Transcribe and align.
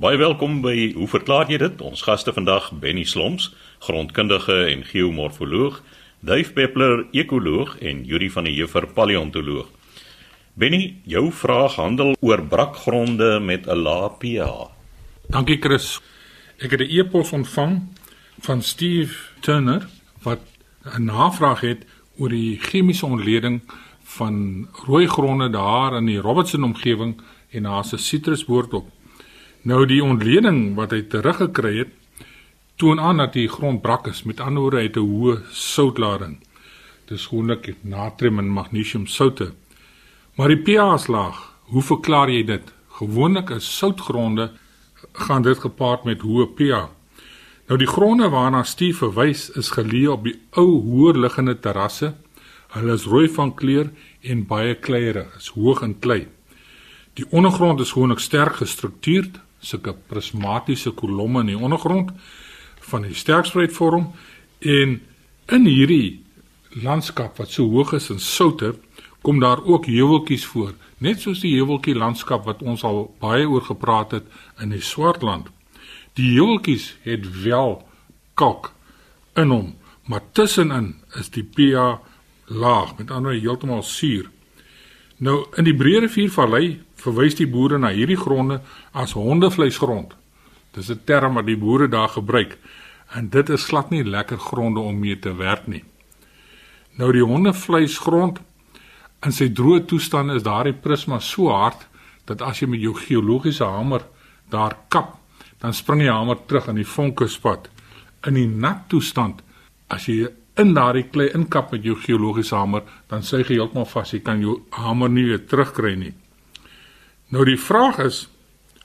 Baie 0.00 0.16
welkom 0.16 0.62
by 0.64 0.94
Hoe 0.96 1.04
verklaar 1.12 1.50
jy 1.52 1.58
dit? 1.60 1.80
Ons 1.84 2.00
gaste 2.06 2.32
vandag 2.32 2.70
Benny 2.80 3.02
Sloms, 3.04 3.50
grondkundige 3.84 4.54
en 4.70 4.80
geomorfoloog, 4.88 5.82
Duif 6.24 6.54
Peppler, 6.56 7.02
ekoloog 7.12 7.74
en 7.84 7.98
Yuri 8.08 8.30
van 8.32 8.46
der 8.48 8.54
Heever, 8.54 8.86
paleontoloog. 8.96 9.66
Benny, 10.56 10.94
jou 11.04 11.26
vraag 11.36 11.76
handel 11.76 12.14
oor 12.24 12.40
brakgronde 12.40 13.28
met 13.44 13.68
'n 13.68 13.76
lae 13.76 14.08
pH. 14.16 14.70
Dankie 15.28 15.58
Chris. 15.60 16.00
Ek 16.56 16.70
het 16.70 16.80
'n 16.80 16.88
e-pos 16.88 17.32
ontvang 17.32 17.82
van 18.40 18.62
Steve 18.62 19.14
Turner 19.40 19.86
wat 20.22 20.40
'n 20.96 21.04
navraag 21.04 21.60
het 21.60 21.84
oor 22.16 22.28
die 22.28 22.56
chemiese 22.58 23.06
ontleding 23.06 23.60
van 24.02 24.66
rooi 24.86 25.06
gronde 25.06 25.50
daar 25.50 25.96
in 25.96 26.06
die 26.06 26.20
Robertson 26.20 26.64
omgewing 26.64 27.20
en 27.50 27.62
daar's 27.62 27.92
'n 27.92 27.98
sitrusboord 27.98 28.72
op. 28.74 28.88
Nou 29.62 29.82
die 29.84 30.00
ontleding 30.00 30.74
wat 30.74 30.94
hy 30.96 31.02
teruggekry 31.12 31.74
het, 31.82 31.90
toon 32.80 33.00
aan 33.00 33.18
dat 33.20 33.34
die 33.36 33.48
grond 33.48 33.82
brak 33.84 34.06
is. 34.08 34.22
Met 34.24 34.40
ander 34.40 34.62
woorde, 34.64 34.78
hy 34.78 34.88
het 34.88 34.96
'n 34.96 35.04
hoë 35.04 35.42
soutlading. 35.52 36.38
Dis 37.08 37.26
gewoonlik 37.26 37.76
natrium 37.82 38.38
en 38.38 38.48
magnesium 38.48 39.06
soutte. 39.06 39.52
Maar 40.36 40.48
die 40.48 40.62
pH 40.62 40.94
is 40.94 41.06
laag. 41.06 41.52
Hoe 41.64 41.82
verklaar 41.82 42.30
jy 42.30 42.44
dit? 42.44 42.72
Gewoonlik 42.88 43.50
is 43.50 43.76
soutgronde 43.76 44.50
gaan 45.12 45.42
dit 45.42 45.58
gepaard 45.58 46.04
met 46.04 46.20
hoë 46.20 46.46
pH. 46.54 46.88
Nou 47.68 47.78
die 47.78 47.86
gronde 47.86 48.28
waarna 48.28 48.62
Steve 48.62 48.96
verwys 48.98 49.50
is 49.50 49.70
geleë 49.70 50.08
op 50.10 50.24
die 50.24 50.40
ou 50.50 50.80
hoër 50.82 51.18
liggende 51.18 51.58
terrasse. 51.58 52.14
Hulle 52.68 52.92
is 52.92 53.04
rooi 53.04 53.28
van 53.28 53.54
kleur 53.54 53.90
en 54.20 54.46
baie 54.46 54.74
kleierig, 54.74 55.36
is 55.36 55.48
hoog 55.48 55.82
in 55.82 55.98
klei. 55.98 56.28
Die 57.14 57.26
ondergrond 57.30 57.80
is 57.80 57.92
gewoonlik 57.92 58.18
sterk 58.18 58.56
gestruktureerd, 58.56 59.40
sulke 59.60 59.94
prismatiese 60.08 60.92
kolomme 60.96 61.44
in 61.44 61.52
die 61.52 61.58
ondergrond 61.58 62.12
van 62.90 63.06
die 63.06 63.14
sterkspruit 63.14 63.72
vorm 63.72 64.10
en 64.58 65.00
in 65.50 65.66
hierdie 65.66 66.20
landskap 66.82 67.38
wat 67.40 67.50
so 67.50 67.68
hoog 67.70 67.92
is 67.98 68.10
in 68.10 68.20
soutte 68.20 68.74
kom 69.22 69.40
daar 69.40 69.60
ook 69.64 69.86
heuweltjies 69.86 70.46
voor. 70.48 70.72
Net 70.98 71.20
soos 71.20 71.42
die 71.42 71.52
heuweltjie 71.58 71.94
landskap 71.94 72.46
wat 72.48 72.62
ons 72.62 72.84
al 72.84 73.02
baie 73.20 73.48
oor 73.48 73.64
gepraat 73.66 74.14
het 74.16 74.24
in 74.60 74.72
die 74.72 74.80
Swartland. 74.80 75.50
Die 76.16 76.32
heuweltjies 76.38 76.94
het 77.04 77.26
wel 77.42 77.82
kalk 78.34 78.72
in 79.36 79.52
hom 79.52 79.68
maar 80.10 80.22
tussenin 80.32 80.94
is 81.18 81.30
die 81.30 81.44
pH 81.44 82.00
laag 82.50 82.96
met 82.98 83.10
ander 83.14 83.36
heeltemal 83.36 83.82
suur. 83.86 84.26
Nou 85.22 85.44
in 85.60 85.68
die 85.68 85.76
Breë 85.76 86.00
Riviervallei 86.02 86.80
verwys 87.00 87.36
die 87.38 87.48
boere 87.48 87.78
na 87.78 87.90
hierdie 87.94 88.18
gronde 88.18 88.60
as 88.92 89.12
hondevleisgrond. 89.12 90.14
Dis 90.74 90.90
'n 90.90 91.00
term 91.04 91.34
wat 91.34 91.46
die 91.46 91.56
boere 91.56 91.88
daar 91.88 92.08
gebruik 92.08 92.58
en 93.14 93.28
dit 93.28 93.48
is 93.48 93.64
glad 93.64 93.90
nie 93.90 94.04
lekker 94.04 94.38
gronde 94.38 94.80
om 94.80 94.98
mee 94.98 95.18
te 95.18 95.34
werk 95.36 95.66
nie. 95.66 95.84
Nou 96.96 97.12
die 97.12 97.24
hondevleisgrond 97.24 98.40
in 99.26 99.32
sy 99.32 99.48
droë 99.48 99.84
toestand 99.86 100.30
is 100.30 100.42
daardie 100.42 100.76
prisma 100.76 101.20
so 101.20 101.48
hard 101.48 101.86
dat 102.24 102.42
as 102.42 102.60
jy 102.60 102.68
met 102.68 102.80
jou 102.80 102.94
geologiese 102.94 103.64
hamer 103.64 104.04
daar 104.50 104.76
kap, 104.88 105.16
dan 105.60 105.74
spring 105.74 106.00
die 106.00 106.10
hamer 106.10 106.38
terug 106.46 106.68
in 106.68 106.80
die 106.80 106.86
vonkuspad. 106.86 107.68
In 108.26 108.34
die 108.34 108.46
nat 108.46 108.88
toestand 108.88 109.42
as 109.88 110.06
jy 110.08 110.28
in 110.60 110.74
daardie 110.74 111.06
klei 111.12 111.30
inkap 111.34 111.72
met 111.72 111.84
jou 111.84 111.96
geologiese 111.96 112.56
hamer, 112.56 112.82
dan 113.08 113.22
suig 113.22 113.48
hy 113.48 113.58
heeltemal 113.58 113.88
vas. 113.88 114.12
Jy 114.12 114.20
kan 114.24 114.42
jou 114.42 114.60
hamer 114.76 115.10
nie 115.12 115.24
weer 115.30 115.42
terugkry 115.46 115.94
nie. 115.98 116.12
Nou 117.30 117.44
die 117.46 117.58
vraag 117.62 118.00
is, 118.02 118.24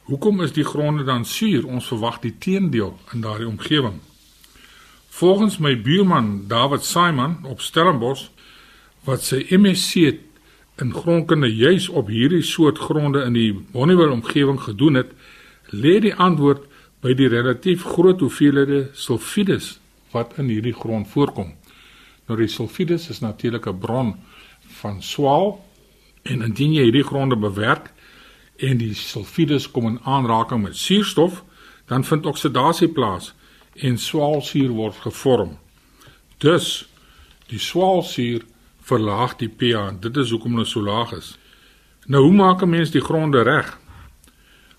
hoekom 0.05 0.43
is 0.45 0.51
die 0.53 0.63
gronde 0.63 1.03
dan 1.03 1.23
suur? 1.25 1.63
Ons 1.65 1.87
verwag 1.89 2.19
die 2.21 2.35
teendeel 2.37 2.91
in 3.15 3.23
daardie 3.23 3.47
omgewing. 3.49 3.95
Volgens 5.09 5.57
my 5.57 5.71
buurman 5.81 6.43
David 6.47 6.85
Simon 6.85 7.39
op 7.49 7.63
Stellenbosch 7.65 8.27
wat 9.07 9.25
sy 9.25 9.39
MSc 9.49 10.19
in 10.83 10.93
grondkunde 10.93 11.49
juis 11.49 11.87
op 11.89 12.11
hierdie 12.13 12.43
soort 12.45 12.77
gronde 12.77 13.23
in 13.25 13.33
die 13.33 13.49
Bonnievale 13.73 14.13
omgewing 14.13 14.61
gedoen 14.61 15.01
het, 15.01 15.17
lê 15.73 15.97
die 16.05 16.13
antwoord 16.13 16.67
by 17.01 17.15
die 17.17 17.31
relatief 17.33 17.81
groot 17.95 18.21
hoeveelhede 18.21 18.91
sulfides 18.93 19.79
wat 20.13 20.37
in 20.37 20.53
hierdie 20.53 20.75
grond 20.77 21.09
voorkom. 21.09 21.55
Nou 22.29 22.37
die 22.37 22.51
sulfides 22.51 23.09
is 23.09 23.25
natuurlik 23.25 23.65
'n 23.65 23.79
bron 23.79 24.15
van 24.83 25.01
swaal 25.01 25.65
en 26.23 26.41
indien 26.41 26.73
jy 26.73 26.83
hierdie 26.83 27.09
gronde 27.09 27.35
bewerk, 27.35 27.94
en 28.57 28.77
die 28.77 28.93
sulfides 28.93 29.71
kom 29.71 29.87
in 29.87 29.99
aanraking 30.03 30.63
met 30.63 30.77
suurstof, 30.77 31.43
dan 31.85 32.03
vind 32.03 32.25
oksidasie 32.25 32.87
plaas 32.87 33.33
en 33.73 33.97
swaalsuur 33.97 34.69
word 34.69 34.95
gevorm. 35.03 35.57
Dus 36.37 36.87
die 37.47 37.59
swaalsuur 37.59 38.45
verlaag 38.85 39.35
die 39.41 39.49
pH. 39.49 39.99
Dit 40.01 40.17
is 40.17 40.29
hoekom 40.29 40.57
hulle 40.57 40.69
so 40.69 40.81
laag 40.81 41.13
is. 41.17 41.35
Nou 42.07 42.23
hoe 42.23 42.33
maak 42.33 42.61
'n 42.61 42.69
mens 42.69 42.91
die 42.91 43.01
gronde 43.01 43.41
reg? 43.41 43.77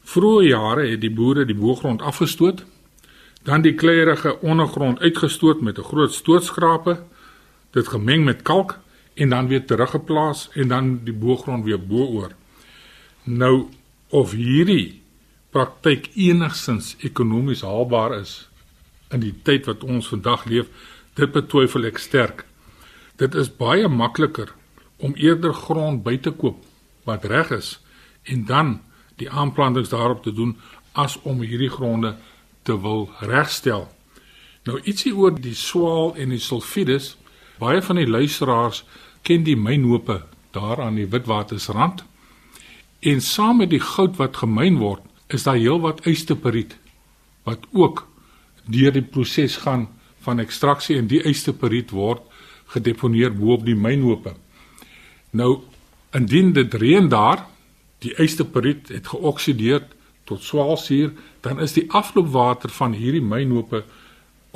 Vroeë 0.05 0.49
jare 0.49 0.87
het 0.91 1.01
die 1.01 1.11
boere 1.11 1.45
die 1.45 1.55
boergrond 1.55 2.03
afgestoot, 2.03 2.65
dan 3.43 3.63
die 3.63 3.75
kleierige 3.75 4.41
ondergrond 4.41 5.01
uitgestoot 5.01 5.61
met 5.61 5.79
'n 5.79 5.83
groot 5.83 6.13
stootskrape, 6.13 7.03
dit 7.71 7.89
gemeng 7.89 8.25
met 8.25 8.43
kalk 8.43 8.79
en 9.15 9.29
dan 9.29 9.49
weer 9.49 9.65
teruggeplaas 9.67 10.49
en 10.53 10.69
dan 10.69 11.01
die 11.05 11.15
boergrond 11.15 11.65
weer 11.65 11.87
bo-oor. 11.87 12.31
Nou 13.27 13.67
of 14.15 14.37
hierdie 14.39 15.03
praktyk 15.51 16.13
enigsins 16.15 16.93
ekonomies 17.03 17.65
haalbaar 17.67 18.21
is 18.21 18.47
in 19.11 19.25
die 19.25 19.35
tyd 19.43 19.67
wat 19.67 19.83
ons 19.83 20.07
vandag 20.13 20.45
leef, 20.47 20.71
dit 21.19 21.33
betwyfel 21.35 21.89
ek 21.91 21.99
sterk. 21.99 22.45
Dit 23.19 23.35
is 23.35 23.51
baie 23.51 23.89
makliker 23.91 24.55
om 25.03 25.19
eerder 25.19 25.55
grond 25.55 26.05
by 26.07 26.15
te 26.23 26.31
koop 26.31 26.63
wat 27.09 27.27
reg 27.27 27.51
is 27.59 27.75
en 28.31 28.47
dan 28.47 28.73
die 29.19 29.31
aanplantings 29.31 29.91
daarop 29.91 30.23
te 30.23 30.31
doen 30.31 30.55
as 30.95 31.19
om 31.27 31.43
hierdie 31.43 31.73
gronde 31.73 32.15
te 32.63 32.79
wil 32.79 33.09
regstel. 33.27 33.89
Nou 34.71 34.79
ietsie 34.87 35.15
oor 35.15 35.35
die 35.35 35.55
swaal 35.59 36.15
en 36.15 36.31
die 36.31 36.43
sulfides. 36.43 37.17
Baie 37.59 37.83
van 37.83 37.99
die 37.99 38.07
luisteraars 38.07 38.85
ken 39.27 39.43
die 39.43 39.59
mynhope 39.59 40.23
daar 40.55 40.83
aan 40.83 40.95
die 40.95 41.11
Witwatersrand. 41.11 42.05
En 43.01 43.21
saam 43.21 43.57
met 43.57 43.71
die 43.71 43.81
goud 43.81 44.17
wat 44.17 44.37
gemyn 44.37 44.79
word, 44.79 45.03
is 45.29 45.43
daar 45.43 45.59
heelwat 45.59 46.05
ysterperiet 46.07 46.77
wat 47.47 47.67
ook 47.73 48.07
deur 48.67 48.93
die 48.93 49.03
proses 49.03 49.57
gaan 49.63 49.87
van 50.27 50.43
ekstraksie 50.43 50.97
en 50.99 51.07
die 51.07 51.23
ysterperiet 51.23 51.93
word 51.95 52.23
gedeponeer 52.75 53.35
bo 53.35 53.55
op 53.55 53.67
die 53.67 53.77
mynhope. 53.79 54.35
Nou 55.31 55.61
indien 56.17 56.53
dit 56.57 56.75
reën 56.75 57.09
daar, 57.09 57.45
die 58.03 58.15
ysterperiet 58.23 58.89
het 58.95 59.07
geoksideer 59.13 59.85
tot 60.27 60.43
swaalsuur, 60.43 61.13
dan 61.41 61.61
is 61.63 61.77
die 61.77 61.87
afloopwater 61.95 62.73
van 62.75 62.97
hierdie 62.99 63.23
mynhope 63.23 63.85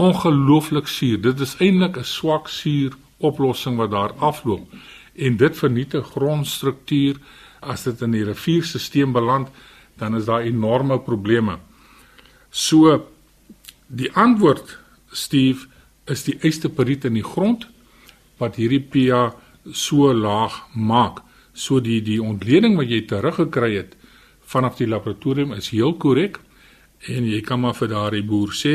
ongelooflik 0.01 0.89
suur. 0.89 1.21
Dit 1.21 1.41
is 1.41 1.55
eintlik 1.61 1.99
'n 1.99 2.05
swak 2.05 2.49
suur 2.49 2.97
oplossing 3.19 3.77
wat 3.77 3.91
daar 3.91 4.13
afloop 4.13 4.67
en 5.15 5.37
dit 5.37 5.59
vernietig 5.59 6.07
grondstruktuur 6.07 7.17
as 7.61 7.85
dit 7.85 8.03
in 8.03 8.15
die 8.17 8.25
rivierstelsel 8.25 9.13
beland, 9.13 9.49
dan 10.01 10.17
is 10.17 10.25
daar 10.25 10.43
enorme 10.43 10.99
probleme. 11.01 11.59
So 12.51 13.07
die 13.87 14.11
antwoord 14.13 14.79
Steve 15.13 15.67
is 16.07 16.25
die 16.25 16.39
ysterperiet 16.47 17.05
in 17.05 17.19
die 17.19 17.27
grond 17.27 17.67
wat 18.41 18.57
hierdie 18.57 18.83
pH 18.83 19.35
so 19.77 20.13
laag 20.15 20.63
maak. 20.75 21.21
So 21.53 21.81
die 21.81 22.01
die 22.03 22.21
ontleding 22.23 22.79
wat 22.79 22.89
jy 22.89 23.03
teruggekry 23.07 23.75
het 23.77 23.97
vanaf 24.51 24.79
die 24.81 24.89
laboratorium 24.89 25.53
is 25.55 25.71
heel 25.75 25.95
korrek 25.95 26.41
en 27.09 27.29
jy 27.29 27.41
kan 27.45 27.61
maar 27.61 27.77
vir 27.79 27.93
daardie 27.93 28.25
boer 28.27 28.55
sê 28.57 28.75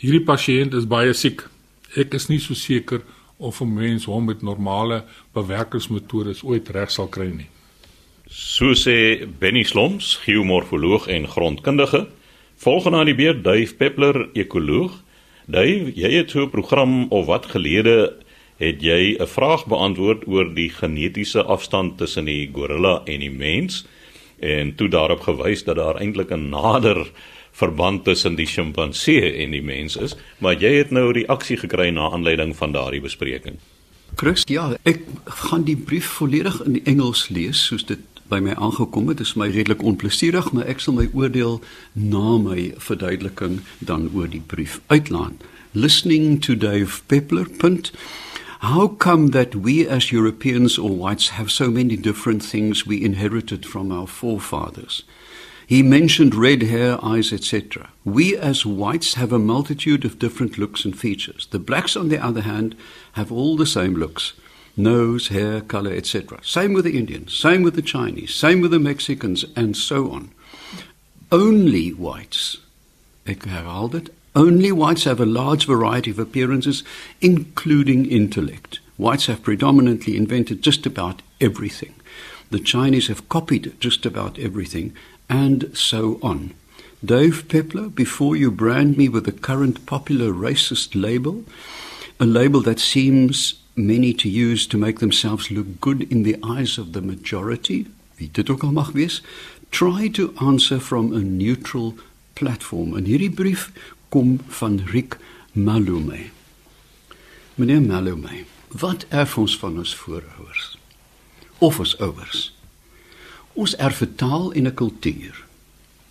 hierdie 0.00 0.24
pasiënt 0.26 0.74
is 0.74 0.88
baie 0.88 1.14
siek. 1.14 1.46
Ek 1.96 2.14
is 2.14 2.28
nie 2.28 2.40
so 2.40 2.54
seker 2.54 3.02
of 3.38 3.60
'n 3.60 3.74
mens 3.74 4.04
hom 4.04 4.24
met 4.24 4.42
normale 4.42 5.04
bewerkingsmetodes 5.32 6.42
ooit 6.42 6.68
reg 6.68 6.90
sal 6.90 7.08
kry 7.08 7.30
nie. 7.32 7.48
So 8.30 8.76
sê 8.78 9.26
Benny 9.26 9.64
Sloms, 9.66 10.20
geomorfoloog 10.22 11.08
en 11.10 11.26
grondkundige. 11.28 12.06
Volgens 12.56 12.94
aan 12.94 13.08
die 13.10 13.14
beurt 13.14 13.42
Duif 13.44 13.76
Peppler, 13.76 14.28
ekoloog. 14.38 15.00
Duif, 15.50 15.90
jy 15.98 16.10
het 16.14 16.30
so 16.30 16.44
'n 16.46 16.50
program 16.50 17.10
of 17.10 17.26
wat 17.26 17.46
gelede 17.46 18.14
het 18.58 18.82
jy 18.82 19.16
'n 19.18 19.26
vraag 19.26 19.66
beantwoord 19.66 20.28
oor 20.28 20.54
die 20.54 20.70
genetiese 20.70 21.42
afstand 21.42 21.98
tussen 21.98 22.24
die 22.24 22.50
gorilla 22.52 23.02
en 23.04 23.20
die 23.20 23.30
mens 23.30 23.86
en 24.38 24.74
toe 24.74 24.88
daarop 24.88 25.20
gewys 25.20 25.64
dat 25.64 25.76
daar 25.76 25.96
eintlik 25.96 26.30
'n 26.30 26.48
nader 26.48 27.10
verband 27.50 28.04
tussen 28.04 28.34
die 28.34 28.46
sjimpansee 28.46 29.32
en 29.32 29.50
die 29.50 29.62
mens 29.62 29.96
is, 29.96 30.16
maar 30.38 30.54
jy 30.54 30.72
het 30.74 30.90
nou 30.90 31.12
reaksie 31.12 31.56
gekry 31.56 31.90
na 31.90 32.10
aanleiding 32.10 32.56
van 32.56 32.72
daardie 32.72 33.00
bespreking. 33.00 33.58
Chris, 34.16 34.42
ja, 34.46 34.76
ek 34.82 35.00
gaan 35.24 35.64
die 35.64 35.76
brief 35.76 36.06
volledig 36.06 36.62
in 36.64 36.84
Engels 36.84 37.28
lees 37.28 37.66
soos 37.66 37.84
dit 37.86 37.98
by 38.30 38.38
my 38.40 38.54
aangekom 38.54 39.10
het. 39.10 39.18
Dit 39.20 39.26
is 39.26 39.34
my 39.34 39.50
redelik 39.50 39.82
onplesierig, 39.82 40.52
maar 40.54 40.68
ek 40.70 40.80
sal 40.80 40.96
my 40.96 41.08
oordeel 41.12 41.58
na 41.92 42.38
my 42.38 42.70
verduideliking 42.78 43.60
dan 43.78 44.08
oor 44.14 44.30
die 44.30 44.42
brief 44.46 44.80
uitlaan. 44.86 45.38
Listening 45.72 46.40
to 46.42 46.56
Dave 46.56 47.02
Peppler. 47.06 47.48
Punt. 47.58 47.92
How 48.60 48.88
come 48.96 49.30
that 49.30 49.54
we 49.54 49.88
as 49.88 50.10
Europeans 50.12 50.78
or 50.78 50.90
whites 50.90 51.30
have 51.36 51.50
so 51.50 51.70
many 51.70 51.96
different 51.96 52.44
things 52.44 52.84
we 52.84 53.02
inherited 53.02 53.66
from 53.66 53.90
our 53.90 54.06
forefathers? 54.06 55.04
He 55.66 55.82
mentioned 55.82 56.34
red 56.34 56.62
hair, 56.62 56.98
eyes, 57.02 57.32
etc. 57.32 57.90
We 58.04 58.36
as 58.36 58.66
whites 58.66 59.14
have 59.14 59.32
a 59.32 59.38
multitude 59.38 60.04
of 60.04 60.18
different 60.18 60.58
looks 60.58 60.84
and 60.84 60.98
features. 60.98 61.46
The 61.50 61.60
blacks, 61.60 61.96
on 61.96 62.08
the 62.08 62.18
other 62.18 62.42
hand, 62.42 62.74
have 63.12 63.30
all 63.32 63.56
the 63.56 63.66
same 63.66 63.94
looks 63.94 64.34
nose, 64.82 65.28
hair, 65.28 65.60
color, 65.60 65.92
etc. 65.92 66.38
Same 66.42 66.72
with 66.72 66.84
the 66.84 66.98
Indians, 66.98 67.32
same 67.32 67.62
with 67.62 67.74
the 67.74 67.82
Chinese, 67.82 68.34
same 68.34 68.60
with 68.60 68.70
the 68.70 68.78
Mexicans, 68.78 69.44
and 69.56 69.76
so 69.76 70.10
on. 70.10 70.30
Only 71.32 71.90
whites, 71.90 72.58
ek 73.26 73.46
only 74.36 74.70
whites 74.70 75.04
have 75.04 75.20
a 75.20 75.26
large 75.26 75.66
variety 75.66 76.12
of 76.12 76.18
appearances, 76.18 76.84
including 77.20 78.06
intellect. 78.06 78.78
Whites 78.96 79.26
have 79.26 79.42
predominantly 79.42 80.16
invented 80.16 80.62
just 80.62 80.86
about 80.86 81.22
everything. 81.40 81.94
The 82.50 82.60
Chinese 82.60 83.08
have 83.08 83.28
copied 83.28 83.74
just 83.80 84.06
about 84.06 84.38
everything, 84.38 84.92
and 85.28 85.76
so 85.76 86.18
on. 86.22 86.54
Dave 87.04 87.48
Pepler, 87.48 87.88
before 87.88 88.36
you 88.36 88.50
brand 88.50 88.96
me 88.96 89.08
with 89.08 89.24
the 89.24 89.32
current 89.32 89.86
popular 89.86 90.32
racist 90.32 91.00
label, 91.00 91.44
a 92.20 92.26
label 92.26 92.60
that 92.60 92.78
seems 92.78 93.54
many 93.74 94.12
to 94.12 94.28
use 94.28 94.66
to 94.66 94.78
make 94.78 94.98
themselves 94.98 95.50
look 95.50 95.80
good 95.80 96.02
in 96.10 96.22
the 96.22 96.36
eyes 96.42 96.78
of 96.78 96.92
the 96.92 97.02
majority, 97.02 97.86
wie 98.16 98.28
dit 98.32 98.50
ook 98.50 98.62
al 98.62 98.72
mag 98.72 98.92
wees, 98.92 99.22
try 99.70 100.08
to 100.08 100.32
answer 100.36 100.80
from 100.80 101.12
a 101.12 101.20
neutral 101.20 101.94
platform. 102.32 102.96
En 102.96 103.04
hierdie 103.04 103.30
brief 103.30 103.70
kom 104.08 104.40
van 104.48 104.80
Rick 104.84 105.18
Malume. 105.52 106.30
Meneer 107.54 107.82
Malume, 107.82 108.44
wat 108.68 109.06
erf 109.08 109.38
ons 109.38 109.58
van 109.58 109.78
ons 109.78 109.94
voorouers? 109.94 110.78
Of 111.58 111.78
ons 111.78 111.98
ouers? 111.98 112.50
Ons 113.52 113.76
erf 113.76 114.00
'n 114.00 114.14
taal 114.14 114.52
en 114.52 114.66
'n 114.66 114.74
kultuur. 114.74 115.44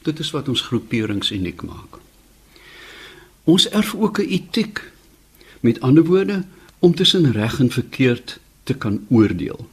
Dit 0.01 0.19
is 0.19 0.31
wat 0.31 0.49
ons 0.49 0.61
groeperings 0.61 1.31
uniek 1.31 1.61
maak. 1.61 1.99
Ons 3.43 3.69
erf 3.69 3.95
ook 3.95 4.19
'n 4.19 4.27
etiek. 4.27 4.91
Met 5.59 5.81
ander 5.81 6.05
woorde, 6.05 6.45
om 6.79 6.95
tussen 6.95 7.31
reg 7.31 7.59
en 7.59 7.71
verkeerd 7.71 8.39
te 8.63 8.73
kan 8.73 9.05
oordeel. 9.09 9.69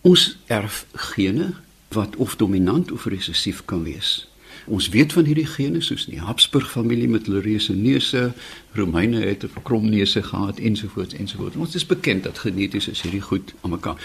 Ons 0.00 0.38
erf 0.46 0.86
gene 0.92 1.54
wat 1.88 2.16
of 2.16 2.36
dominant 2.36 2.92
of 2.92 3.04
resessief 3.04 3.64
kan 3.64 3.82
wees. 3.82 4.28
Ons 4.68 4.88
weet 4.88 5.12
van 5.12 5.24
hierdie 5.24 5.48
gene 5.48 5.80
soos 5.80 6.04
die 6.06 6.20
Habsburg 6.20 6.70
familie 6.70 7.08
met 7.08 7.26
hulle 7.26 7.40
reuse 7.40 7.72
neuse, 7.72 8.32
Romeine 8.76 9.20
het 9.24 9.44
'n 9.44 9.62
krom 9.62 9.88
neuse 9.88 10.22
gehad 10.22 10.58
ensovoorts 10.58 11.14
ensovoorts. 11.14 11.56
Ons 11.56 11.74
is 11.74 11.86
bekend 11.86 12.22
dat 12.22 12.38
geneties 12.38 12.88
is 12.88 13.02
hierdie 13.02 13.20
goed 13.20 13.54
aan 13.60 13.70
mekaar. 13.70 13.96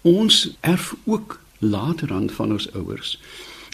Ons 0.00 0.56
erf 0.60 0.94
ook 1.04 1.40
later 1.58 2.12
aan 2.12 2.30
van 2.30 2.52
ons 2.52 2.72
ouers 2.72 3.18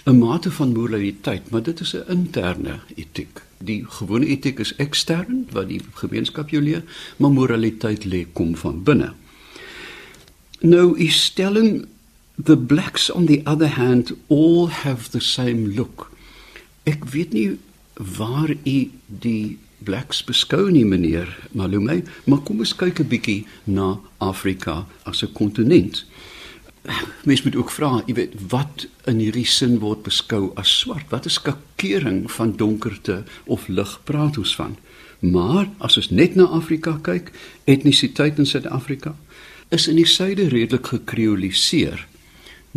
'n 0.05 0.19
mate 0.19 0.51
van 0.51 0.73
moraliteit, 0.73 1.51
maar 1.51 1.63
dit 1.63 1.81
is 1.81 1.95
'n 1.95 2.11
interne 2.11 2.81
etiek. 2.95 3.43
Die 3.59 3.85
gewone 3.89 4.27
etiek 4.27 4.59
is 4.59 4.77
ekstern 4.77 5.47
wat 5.53 5.69
die 5.69 5.81
gemeenskap 5.93 6.49
jou 6.49 6.63
leer, 6.63 6.83
maar 7.17 7.31
moraliteit 7.31 8.05
lê 8.05 8.27
kom 8.33 8.57
van 8.57 8.83
binne. 8.83 9.13
Nou 10.61 10.99
is 10.99 11.25
stelling 11.25 11.87
the 12.45 12.57
blacks 12.57 13.11
on 13.11 13.27
the 13.27 13.41
other 13.45 13.69
hand 13.69 14.13
all 14.27 14.69
have 14.69 15.11
the 15.11 15.21
same 15.21 15.75
look. 15.75 16.11
Ek 16.83 17.05
weet 17.05 17.33
nie 17.33 17.59
waar 17.95 18.51
u 18.65 18.91
die 19.07 19.59
blacks 19.79 20.25
beskou 20.25 20.71
nie 20.71 20.85
meneer 20.85 21.31
Malume, 21.53 22.03
maar 22.25 22.39
kom 22.39 22.59
ons 22.59 22.75
kyk 22.75 23.01
'n 23.01 23.09
bietjie 23.09 23.47
na 23.65 24.01
Afrika 24.19 24.87
as 25.03 25.23
'n 25.23 25.33
kontinent 25.33 26.05
mens 27.29 27.43
moet 27.43 27.57
ook 27.57 27.71
vra, 27.71 28.03
jy 28.07 28.15
weet, 28.15 28.35
wat 28.49 28.87
in 29.11 29.21
hierdie 29.23 29.47
sin 29.49 29.79
word 29.83 30.03
beskou 30.07 30.53
as 30.61 30.71
swart? 30.81 31.09
Wat 31.13 31.27
is 31.29 31.39
skakering 31.41 32.27
van 32.33 32.55
donkerte 32.57 33.23
of 33.47 33.69
lig 33.69 33.95
praat 34.09 34.39
ons 34.39 34.55
van? 34.57 34.77
Maar 35.21 35.67
as 35.83 35.99
ons 35.99 36.11
net 36.15 36.37
na 36.39 36.47
Afrika 36.55 36.99
kyk, 37.03 37.33
etnisiteit 37.67 38.39
in 38.39 38.47
Suid-Afrika 38.47 39.15
is 39.75 39.89
in 39.91 39.99
die 39.99 40.07
suide 40.09 40.49
redelik 40.49 40.87
gekreoliseer. 40.95 42.07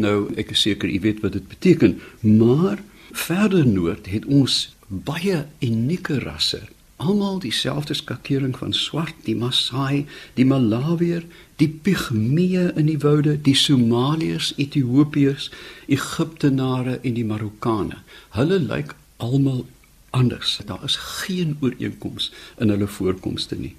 Nou, 0.02 0.32
ek 0.40 0.56
is 0.56 0.66
seker 0.66 0.90
u 0.90 1.00
weet 1.04 1.22
wat 1.24 1.38
dit 1.38 1.48
beteken, 1.48 2.00
maar 2.26 2.82
verder 3.12 3.68
noord 3.68 4.10
het 4.12 4.26
ons 4.26 4.72
baie 4.88 5.46
unieke 5.64 6.20
rasse 6.24 6.64
almal 7.02 7.40
dieselfde 7.42 7.94
skakering 7.98 8.54
van 8.58 8.74
swart, 8.74 9.18
die 9.26 9.36
Maasai, 9.36 10.06
die 10.38 10.46
Malawier, 10.46 11.26
die 11.58 11.70
Pygmeë 11.70 12.72
in 12.78 12.90
die 12.90 13.00
woude, 13.02 13.36
die 13.42 13.56
Somaliërs, 13.58 14.54
Ethiopiërs, 14.62 15.50
Egiptenare 15.88 17.00
en 17.02 17.18
die 17.18 17.26
Marokkane. 17.26 18.02
Hulle 18.38 18.60
lyk 18.62 18.96
almal 19.18 19.66
anders. 20.12 20.60
Daar 20.66 20.84
is 20.86 20.98
geen 21.22 21.58
ooreenkoms 21.62 22.32
in 22.58 22.70
hulle 22.70 22.88
voorkomste 22.88 23.58
nie. 23.58 23.76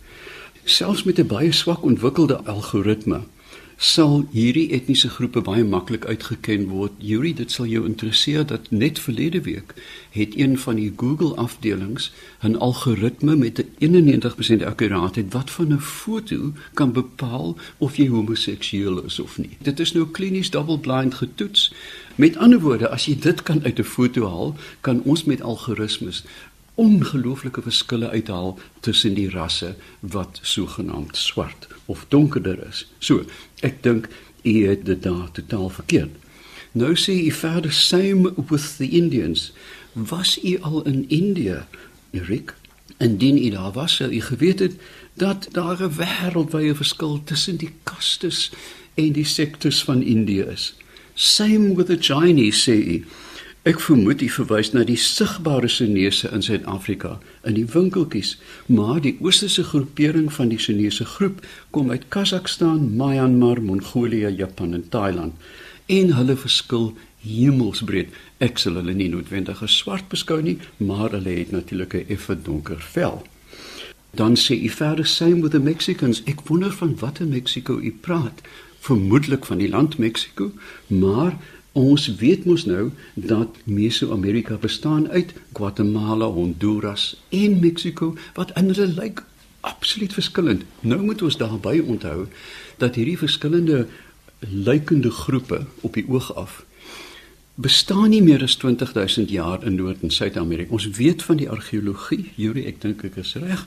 Selfs 0.64 1.02
met 1.04 1.18
'n 1.18 1.26
baie 1.26 1.52
swak 1.52 1.82
ontwikkelde 1.82 2.42
algoritme 2.44 3.22
sal 3.76 4.26
hierdie 4.32 4.70
etniese 4.70 5.08
groepe 5.08 5.40
baie 5.40 5.64
maklik 5.64 6.04
uitgeken 6.06 6.68
word. 6.68 6.92
Yuri, 6.98 7.34
dit 7.34 7.50
sal 7.50 7.66
jou 7.66 7.84
interesseer 7.86 8.46
dat 8.46 8.70
net 8.70 8.98
verlede 8.98 9.42
week 9.42 9.74
het 10.12 10.36
een 10.36 10.58
van 10.58 10.76
die 10.76 10.92
Google 10.96 11.34
afdelings 11.36 12.12
'n 12.42 12.56
algoritme 12.56 13.36
met 13.36 13.58
'n 13.58 13.68
91% 13.78 14.62
akkuraatheid 14.62 15.32
wat 15.32 15.50
van 15.50 15.72
'n 15.72 15.80
foto 15.80 16.52
kan 16.74 16.92
bepaal 16.92 17.56
of 17.78 17.96
jy 17.96 18.08
homoseksueel 18.08 19.04
is 19.04 19.18
of 19.18 19.38
nie. 19.38 19.56
Dit 19.62 19.80
is 19.80 19.92
nou 19.92 20.06
klinies 20.06 20.50
double-blind 20.50 21.14
getoets. 21.14 21.72
Met 22.14 22.36
ander 22.36 22.60
woorde, 22.60 22.88
as 22.88 23.04
jy 23.04 23.18
dit 23.18 23.42
kan 23.42 23.64
uit 23.64 23.78
'n 23.78 23.84
foto 23.84 24.28
haal, 24.28 24.56
kan 24.80 25.02
ons 25.02 25.24
met 25.24 25.42
algoritmes 25.42 26.24
ongelooflike 26.74 27.62
verskille 27.62 28.08
uithaal 28.08 28.58
tussen 28.80 29.14
die 29.14 29.30
rasse 29.30 29.74
wat 30.00 30.38
sogenaamd 30.42 31.16
swart 31.16 31.66
of 31.86 32.06
donkerder 32.08 32.66
is. 32.68 32.86
So, 32.98 33.24
ek 33.60 33.82
dink 33.82 34.08
u 34.42 34.68
het 34.68 34.84
dit 34.84 35.02
daar 35.02 35.30
totaal 35.30 35.68
verkeerd. 35.68 36.16
Nou 36.72 36.94
sê 36.96 37.12
u 37.12 37.30
verder 37.30 37.72
same 37.72 38.32
with 38.48 38.76
the 38.76 38.88
Indians. 38.88 39.52
Was 39.92 40.38
u 40.44 40.58
al 40.60 40.82
in 40.82 41.04
Indië, 41.08 41.64
Erik? 42.10 42.54
En 42.96 43.16
dien 43.16 43.44
u 43.44 43.50
daar 43.50 43.72
was, 43.72 43.94
sou 43.94 44.12
u 44.12 44.20
geweet 44.20 44.58
het 44.58 44.80
dat 45.14 45.48
daar 45.52 45.82
'n 45.82 45.94
wêreldwye 45.96 46.74
verskil 46.74 47.20
tussen 47.24 47.56
die 47.56 47.72
kastes 47.82 48.52
en 48.94 49.12
die 49.12 49.24
sektes 49.24 49.84
van 49.84 50.02
Indië 50.02 50.42
is. 50.42 50.74
Same 51.14 51.74
with 51.74 51.86
the 51.86 51.96
Chinese, 52.00 52.70
sê 52.70 52.86
u. 52.86 53.06
Ek 53.62 53.78
vermoed 53.78 54.18
hy 54.18 54.26
verwys 54.26 54.72
na 54.74 54.82
die 54.82 54.98
sigbare 54.98 55.68
Chinese 55.70 56.26
in 56.34 56.42
Suid-Afrika 56.42 57.12
in 57.46 57.54
die 57.54 57.68
winkeltjies, 57.70 58.32
maar 58.66 58.98
die 59.04 59.12
oosterse 59.22 59.62
groepering 59.68 60.32
van 60.34 60.50
die 60.50 60.58
Chinese 60.58 61.06
groep 61.06 61.38
kom 61.70 61.92
uit 61.94 62.08
Kazakhstan, 62.10 62.88
Myanmar, 62.98 63.62
Mongolië, 63.62 64.32
Japan 64.34 64.74
en 64.74 64.82
Thailand. 64.90 65.38
En 65.86 66.10
hulle 66.18 66.36
verskil 66.42 66.90
hemelsbreed. 67.22 68.10
Ek 68.42 68.58
sal 68.58 68.80
hulle 68.80 68.96
nie 68.98 69.06
noodwendig 69.14 69.62
as 69.62 69.78
swart 69.78 70.10
beskou 70.10 70.40
nie, 70.42 70.58
maar 70.82 71.14
hulle 71.14 71.38
het 71.38 71.54
natuurlik 71.54 71.94
'n 71.94 72.10
effe 72.18 72.34
donker 72.34 72.82
vel. 72.82 73.22
Dan 74.10 74.34
sê 74.34 74.58
hy 74.58 74.68
verder 74.68 75.06
same 75.06 75.40
with 75.40 75.52
the 75.52 75.62
Mexicans. 75.62 76.22
Ek 76.26 76.48
wonder 76.48 76.72
van 76.72 76.98
watter 76.98 77.26
Mexico 77.26 77.78
u 77.78 77.94
praat. 78.00 78.42
Vermoedelik 78.80 79.46
van 79.46 79.58
die 79.58 79.68
land 79.68 79.98
Mexico, 79.98 80.50
maar 80.86 81.38
Ons 81.72 82.06
weet 82.20 82.44
mos 82.44 82.64
nou 82.68 82.90
dat 83.14 83.56
Meso-Amerika 83.64 84.58
bestaan 84.60 85.08
uit 85.08 85.32
Guatemala, 85.52 86.26
Honduras 86.26 87.16
en 87.28 87.60
Mexiko 87.60 88.14
wat 88.34 88.52
in 88.56 88.68
hulle 88.72 88.86
lyk 88.86 89.24
absoluut 89.60 90.12
verskillend. 90.12 90.66
Nou 90.80 91.00
moet 91.02 91.22
ons 91.22 91.36
daarby 91.36 91.78
onthou 91.86 92.26
dat 92.76 92.94
hierdie 92.94 93.18
verskillende 93.18 93.86
lykende 94.40 95.10
groepe 95.10 95.64
op 95.80 95.94
die 95.94 96.04
oog 96.08 96.34
af 96.34 96.64
bestaan 97.54 98.10
nie 98.10 98.22
meer 98.22 98.42
as 98.42 98.56
20000 98.56 99.30
jaar 99.30 99.64
in 99.64 99.74
Noord- 99.74 100.02
en 100.02 100.10
Suid-Amerika. 100.10 100.72
Ons 100.72 100.88
weet 100.96 101.22
van 101.22 101.36
die 101.36 101.50
argeologie, 101.50 102.32
Yuri, 102.34 102.64
ek 102.66 102.80
dink 102.80 103.04
ek 103.04 103.16
is 103.16 103.34
reg, 103.34 103.66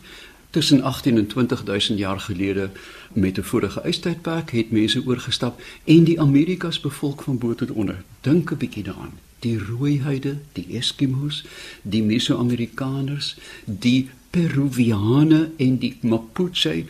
tussen 0.55 0.81
18 0.81 1.17
en 1.17 1.27
20000 1.27 1.97
jaar 1.97 2.19
gelede 2.19 2.69
met 3.13 3.37
'n 3.37 3.43
vorige 3.43 3.81
ystydperk 3.85 4.51
het 4.51 4.71
mense 4.71 5.05
oorgestap 5.05 5.61
en 5.83 6.03
die 6.03 6.19
Amerikas 6.19 6.79
bevolk 6.79 7.21
van 7.21 7.37
bo 7.37 7.55
tot 7.55 7.71
onder. 7.71 8.03
Dink 8.21 8.51
'n 8.51 8.57
bietjie 8.57 8.83
daaraan. 8.83 9.19
Die 9.39 9.59
rooihuide, 9.59 10.37
die 10.51 10.67
Eskimos, 10.71 11.45
die 11.81 12.03
Meso-Amerikaners, 12.03 13.37
die 13.65 14.09
Peruviane 14.29 15.49
en 15.57 15.77
die 15.77 15.97
Mapuche 16.01 16.85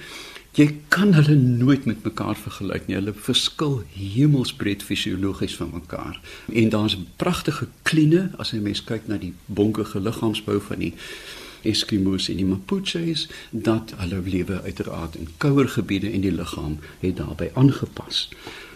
Jy 0.52 0.76
kan 0.88 1.14
hulle 1.14 1.36
nooit 1.36 1.86
met 1.86 2.04
mekaar 2.04 2.36
vergelyk 2.36 2.88
nie. 2.88 2.96
Hulle 2.96 3.14
verskil 3.14 3.84
hemelsbreed 3.92 4.84
fisiologies 4.84 5.56
van 5.56 5.70
mekaar. 5.74 6.22
En 6.54 6.70
daar's 6.70 6.98
pragtige 7.16 7.68
kline 7.82 8.30
as 8.38 8.52
jy 8.52 8.60
mens 8.60 8.84
kyk 8.84 9.08
na 9.08 9.18
die 9.18 9.34
bonkige 9.46 10.00
liggaamsbou 10.00 10.62
van 10.62 10.80
die 10.80 10.94
Eskimos 11.66 12.30
en 12.30 12.42
die 12.42 12.46
Mapuches 12.46 13.28
dat 13.52 13.94
hulle 13.98 14.22
lewe 14.26 14.62
uiteraard 14.62 15.16
in 15.16 15.28
kouer 15.38 15.70
gebiede 15.70 16.12
en 16.12 16.22
die 16.22 16.32
liggaam 16.32 16.78
het 17.00 17.18
daarbey 17.18 17.52
aangepas. 17.54 18.30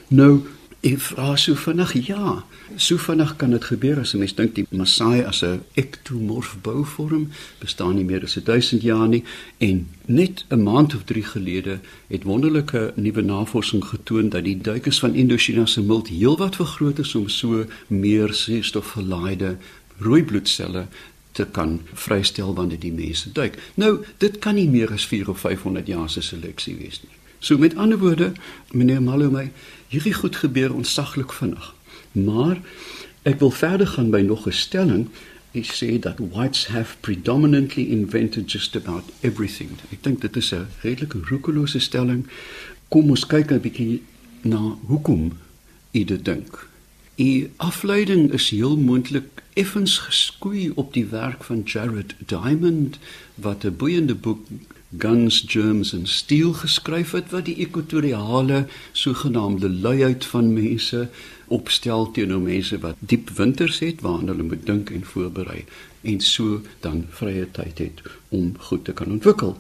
Nou 0.07 0.41
Ek 0.79 1.01
vra 1.03 1.33
so 1.35 1.59
vinnig 1.59 1.91
ja. 2.07 2.45
So 2.79 2.95
vinnig 3.03 3.33
kan 3.35 3.51
dit 3.51 3.65
gebeur 3.67 3.99
as 3.99 4.13
'n 4.13 4.19
mens 4.19 4.35
dink 4.35 4.55
die 4.55 4.65
Maasai 4.71 5.25
as 5.25 5.43
'n 5.43 5.61
ektomorf 5.73 6.55
bouvorm 6.61 7.27
bestaan 7.59 7.95
nie 7.95 8.05
meer 8.05 8.23
as 8.23 8.37
1000 8.43 8.81
jaar 8.81 9.07
nie 9.07 9.23
en 9.57 9.89
net 10.05 10.45
'n 10.49 10.63
maand 10.63 10.95
of 10.95 11.03
3 11.03 11.23
gelede 11.23 11.79
het 12.07 12.23
wonderlike 12.23 12.93
nuwe 12.95 13.21
navorsing 13.21 13.83
getoon 13.83 14.29
dat 14.29 14.43
die 14.43 14.57
duikers 14.57 14.99
van 14.99 15.15
Indochina 15.15 15.65
se 15.65 15.81
milt 15.81 16.07
heelwat 16.07 16.55
vergroot 16.55 16.99
is 16.99 17.15
om 17.15 17.27
so 17.27 17.65
meer 17.87 18.33
suurstofgelaaide 18.33 19.57
rooi 19.97 20.23
bloedselle 20.23 20.87
te 21.31 21.45
kan 21.45 21.81
vrystel 21.93 22.53
wanneer 22.53 22.79
die 22.79 22.93
mense 22.93 23.31
duik. 23.31 23.57
Nou, 23.75 24.03
dit 24.17 24.39
kan 24.39 24.55
nie 24.55 24.69
meer 24.69 24.91
as 24.91 25.07
4 25.07 25.29
of 25.29 25.39
500 25.39 25.87
jaar 25.87 26.09
se 26.09 26.21
seleksie 26.21 26.75
wees 26.75 27.01
nie. 27.01 27.15
So 27.39 27.57
met 27.57 27.75
ander 27.75 27.97
woorde, 27.97 28.31
meneer 28.71 29.01
Malomey, 29.01 29.51
hierdie 29.87 30.13
goed 30.13 30.35
gebeur 30.35 30.73
ontsaglik 30.73 31.33
vinnig. 31.33 31.75
Maar 32.11 32.59
ek 33.21 33.39
wil 33.39 33.51
verder 33.51 33.87
gaan 33.87 34.09
by 34.11 34.21
nog 34.21 34.47
'n 34.47 34.51
stelling. 34.51 35.07
Ek 35.51 35.65
sê 35.65 35.99
dat 35.99 36.19
whites 36.31 36.67
have 36.67 36.97
predominantly 36.99 37.83
invented 37.83 38.51
just 38.51 38.75
about 38.75 39.03
everything. 39.21 39.69
Ek 39.91 40.03
dink 40.03 40.21
dit 40.21 40.35
is 40.35 40.51
'n 40.53 40.67
redelike 40.81 41.19
roekelose 41.23 41.79
stelling. 41.79 42.27
Kom 42.87 43.09
ons 43.09 43.25
kyk 43.25 43.51
'n 43.51 43.61
bietjie 43.61 44.01
na 44.41 44.75
hoekom 44.85 45.37
u 45.91 46.03
dit 46.03 46.25
dink. 46.25 46.68
Die 47.19 47.49
afleiding 47.57 48.31
is 48.31 48.49
heel 48.49 48.77
moontlik 48.77 49.41
effens 49.53 49.97
geskoei 49.97 50.69
op 50.75 50.93
die 50.93 51.05
werk 51.11 51.43
van 51.43 51.61
Jared 51.65 52.13
Diamond 52.31 52.95
wat 53.35 53.65
'n 53.65 53.75
boeiende 53.75 54.15
boek 54.15 54.39
Guns, 54.97 55.43
Germs 55.47 55.93
and 55.93 56.09
Steel 56.09 56.53
geskryf 56.53 57.11
het 57.11 57.29
wat 57.31 57.45
die 57.45 57.55
ekwatoriale 57.55 58.67
sogenaamde 58.91 59.69
luiheid 59.69 60.25
van 60.25 60.53
mense 60.53 61.09
opstel 61.47 62.11
teenoor 62.11 62.41
mense 62.41 62.79
wat 62.79 62.95
diep 62.99 63.29
winters 63.29 63.79
het 63.79 64.01
waarna 64.01 64.31
hulle 64.31 64.43
moet 64.43 64.65
dink 64.65 64.89
en 64.89 65.03
voorberei 65.03 65.65
en 66.01 66.19
so 66.21 66.61
dan 66.79 67.05
vrye 67.09 67.51
tyd 67.51 67.77
het 67.77 68.01
om 68.29 68.53
goed 68.57 68.85
te 68.85 68.93
kan 68.93 69.11
ontwikkel. 69.11 69.57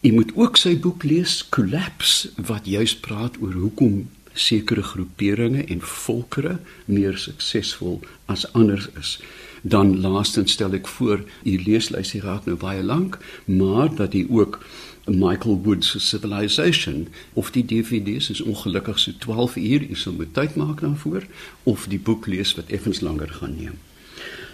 Jy 0.00 0.12
moet 0.12 0.32
ook 0.34 0.56
sy 0.56 0.78
boek 0.78 1.02
lees 1.02 1.48
Collapse 1.48 2.30
wat 2.36 2.66
juis 2.66 2.96
praat 2.96 3.36
oor 3.40 3.52
hoekom 3.52 4.08
sekere 4.32 4.82
groeperinge 4.82 5.64
en 5.64 5.80
volkere 5.80 6.58
meer 6.84 7.18
suksesvol 7.18 8.00
as 8.26 8.52
ander 8.52 8.90
is. 8.98 9.18
Dan 9.62 10.00
laastens 10.00 10.52
stel 10.52 10.72
ek 10.78 10.88
voor 10.88 11.24
u 11.44 11.56
leeslys 11.64 12.12
hier 12.12 12.24
raak 12.24 12.46
nou 12.48 12.56
baie 12.56 12.82
lank 12.82 13.18
maar 13.44 13.94
dat 13.94 14.14
u 14.14 14.26
ook 14.30 14.60
Michael 15.06 15.60
Woods 15.64 16.08
Civilization 16.08 17.08
of 17.32 17.50
die 17.50 17.64
DVD's 17.64 18.30
is 18.30 18.40
ongelukkig 18.40 18.98
so 18.98 19.12
12 19.18 19.56
uur 19.56 19.90
u 19.90 19.94
sal 19.94 20.12
moet 20.12 20.34
tyd 20.34 20.54
maak 20.54 20.80
daarvoor 20.80 21.26
of 21.62 21.86
die 21.88 22.00
boek 22.00 22.26
lees 22.26 22.54
wat 22.54 22.68
effens 22.68 23.00
langer 23.00 23.28
gaan 23.28 23.56
neem. 23.56 23.78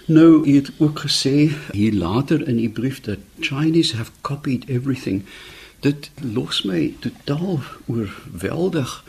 Nou 0.07 0.47
u 0.47 0.55
het 0.55 0.71
ook 0.79 1.03
gesê 1.03 1.51
hier 1.73 1.95
later 1.95 2.49
in 2.49 2.59
u 2.59 2.71
brief 2.71 3.01
dat 3.01 3.19
Chinese 3.41 3.97
have 3.97 4.11
copied 4.21 4.69
everything. 4.69 5.25
Dit 5.81 6.11
los 6.33 6.63
my 6.63 6.95
totaal 6.99 7.61
oorweldig 7.87 9.05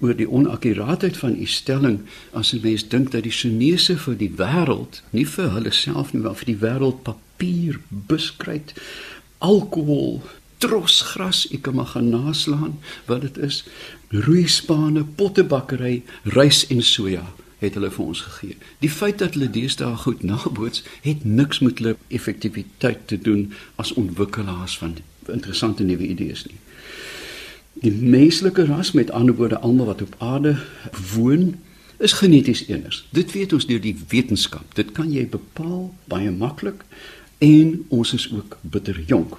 oor 0.00 0.16
die 0.16 0.28
onakkuraatheid 0.28 1.16
van 1.20 1.36
u 1.36 1.46
stelling 1.46 2.00
as 2.32 2.52
'n 2.52 2.60
mens 2.62 2.88
dink 2.88 3.10
dat 3.10 3.22
die 3.22 3.36
Chinese 3.40 3.96
vir 3.96 4.16
die 4.16 4.32
wêreld, 4.36 5.02
nie 5.10 5.26
vir 5.26 5.50
hulle 5.50 5.72
self 5.72 6.12
nie, 6.12 6.22
maar 6.22 6.34
vir 6.34 6.46
die 6.46 6.60
wêreld 6.60 7.02
papier, 7.02 7.80
buskruit, 7.88 8.72
alkohol, 9.38 10.22
trosgras, 10.58 11.46
ek 11.52 11.62
kan 11.62 11.74
maar 11.74 11.92
gaan 11.92 12.08
naslaan 12.08 12.78
wat 13.06 13.20
dit 13.20 13.38
is, 13.38 13.64
roeispane, 14.08 15.04
pottebakkery, 15.04 16.02
rys 16.24 16.66
en 16.66 16.82
soja 16.82 17.24
het 17.60 17.76
hulle 17.76 17.90
vir 17.92 18.04
ons 18.04 18.20
gegee. 18.20 18.56
Die 18.80 18.90
feit 18.90 19.18
dat 19.20 19.36
hulle 19.36 19.50
deesdae 19.52 19.96
goed 19.96 20.22
naboots, 20.24 20.82
het 21.04 21.24
niks 21.24 21.60
met 21.60 21.78
hulle 21.78 21.96
effektiwiteit 22.08 23.06
te 23.12 23.18
doen 23.20 23.52
as 23.76 23.92
ontwikkelaars 23.92 24.78
van 24.80 24.96
interessante 25.28 25.84
nuwe 25.84 26.08
idees 26.08 26.46
nie. 26.48 26.60
Die 27.80 27.92
menslike 27.92 28.64
ras 28.64 28.92
met 28.92 29.10
ander 29.10 29.34
woorde 29.34 29.58
almal 29.58 29.86
wat 29.86 30.02
op 30.02 30.14
aarde 30.18 30.56
woon 31.14 31.54
is 31.96 32.12
geneties 32.12 32.66
eenders. 32.66 33.06
Dit 33.10 33.32
weet 33.32 33.52
ons 33.52 33.66
deur 33.66 33.80
die 33.80 33.96
wetenskap. 34.08 34.74
Dit 34.74 34.92
kan 34.92 35.12
jy 35.12 35.26
bepaal 35.28 35.94
baie 36.04 36.30
maklik 36.30 36.84
en 37.38 37.84
ons 37.88 38.12
is 38.12 38.28
ook 38.32 38.58
bitter 38.60 39.00
jonk. 39.06 39.38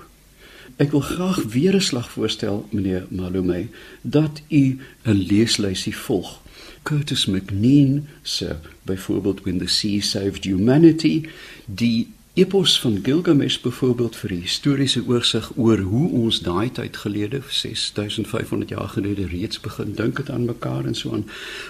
Ek 0.82 0.92
wil 0.92 1.04
graag 1.06 1.44
weer 1.54 1.76
'n 1.76 1.82
slag 1.82 2.12
voorstel 2.12 2.66
meneer 2.72 3.06
Malome 3.10 3.68
dat 4.02 4.42
u 4.50 4.80
'n 5.06 5.18
leeslysie 5.30 5.96
volg. 5.96 6.42
Curtis 6.84 7.26
McNean 7.26 8.08
se 8.22 8.56
byvoorbeeld 8.84 9.42
When 9.42 9.58
the 9.58 9.68
Sea 9.68 10.02
Saved 10.02 10.44
Humanity, 10.44 11.26
die 11.66 12.08
Epos 12.34 12.80
van 12.80 13.00
Gilgamesh 13.04 13.58
byvoorbeeld 13.60 14.16
vir 14.16 14.32
die 14.32 14.44
historiese 14.46 15.02
oorsig 15.04 15.50
oor 15.60 15.82
hoe 15.84 16.06
ons 16.16 16.38
daai 16.46 16.70
tyd 16.72 16.96
gelede 17.02 17.42
6500 17.44 18.72
jaar 18.72 18.88
gelede 18.94 19.26
reeds 19.28 19.60
begin 19.60 19.92
dink 19.98 20.22
het 20.22 20.32
aan 20.32 20.48
mekaar 20.48 20.88
en 20.88 20.96
so 20.96 21.12
aan. 21.12 21.26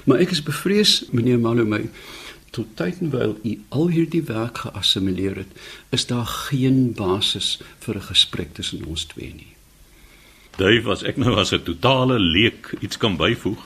Maar 0.06 0.22
ek 0.22 0.36
is 0.38 0.44
bevrees 0.46 0.94
meneer 1.10 1.42
Malomey 1.42 1.90
tot 2.54 2.70
tyd 2.78 3.02
en 3.02 3.10
wyl 3.10 3.34
u 3.42 3.56
al 3.74 3.90
hierdie 3.90 4.22
werk 4.30 4.62
geassimileer 4.68 5.42
het, 5.42 5.58
is 5.90 6.06
daar 6.06 6.30
geen 6.30 6.94
basis 6.94 7.58
vir 7.80 7.98
'n 7.98 8.10
gesprek 8.14 8.54
tussen 8.54 8.86
ons 8.86 9.06
twee 9.06 9.34
nie. 9.34 9.54
Duif 10.62 10.84
was 10.84 11.02
ek 11.02 11.18
nou 11.18 11.36
as 11.42 11.54
'n 11.54 11.64
totale 11.64 12.20
leek 12.20 12.76
iets 12.82 12.98
kan 12.98 13.18
byvoeg. 13.18 13.66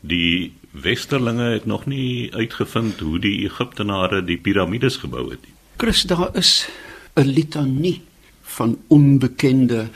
Die 0.00 0.52
westerlinge 0.70 1.52
het 1.54 1.66
nog 1.66 1.86
nie 1.86 2.34
uitgevind 2.34 3.00
hoe 3.00 3.18
die 3.18 3.44
Egiptenare 3.44 4.24
die 4.24 4.38
piramides 4.38 4.96
gebou 4.96 5.30
het 5.30 5.42
nie. 5.42 5.53
Chris, 5.76 6.02
daar 6.02 6.36
is 6.36 6.68
'n 7.14 7.26
litanie 7.26 8.02
van 8.42 8.78
onbekende 8.86 9.88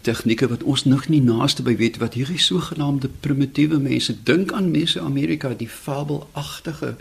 tegnieke 0.00 0.48
wat 0.48 0.62
ons 0.62 0.84
nog 0.84 1.08
nie 1.08 1.22
naaste 1.22 1.62
by 1.62 1.76
weet 1.76 1.96
wat 1.96 2.14
hierdie 2.14 2.38
sogenaamde 2.38 3.08
primitiewe 3.20 3.78
mense 3.78 4.14
dink 4.22 4.52
aan 4.52 4.70
mense 4.70 5.00
Amerika 5.00 5.54
die 5.54 5.68
fabelagtige 5.68 6.96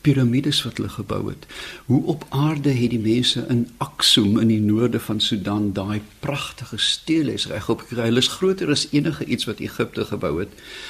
piramides 0.00 0.62
wat 0.62 0.76
hulle 0.76 0.88
gebou 0.88 1.28
het. 1.28 1.46
Hoe 1.86 2.02
op 2.04 2.26
aarde 2.28 2.70
het 2.70 2.90
die 2.90 2.98
mense 2.98 3.46
in 3.48 3.68
Aksum 3.76 4.38
in 4.38 4.48
die 4.48 4.60
noorde 4.60 5.00
van 5.00 5.20
Sudan 5.20 5.72
daai 5.72 6.00
pragtige 6.18 6.78
steles 6.78 7.46
regop 7.46 7.80
gekry. 7.80 8.02
Hulle 8.02 8.24
is 8.24 8.34
groter 8.38 8.70
as 8.70 8.88
enige 8.90 9.24
iets 9.24 9.44
wat 9.44 9.58
Egipte 9.58 10.04
gebou 10.04 10.38
het. 10.38 10.48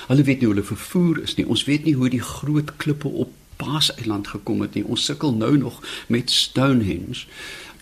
Hulle 0.08 0.22
weet 0.22 0.38
nie 0.40 0.46
hoe 0.46 0.54
hulle 0.54 0.68
vervoer 0.74 1.22
is 1.22 1.34
nie. 1.34 1.48
Ons 1.48 1.64
weet 1.64 1.84
nie 1.84 1.94
hoe 1.94 2.08
die 2.08 2.22
groot 2.22 2.76
klippe 2.76 3.08
op 3.08 3.32
Paaseiland 3.56 4.28
gekom 4.28 4.60
het 4.60 4.74
nie. 4.74 4.84
Ons 4.84 5.04
sukkel 5.04 5.34
nou 5.34 5.56
nog 5.58 5.82
met 6.08 6.30
Stonehenge. 6.30 7.26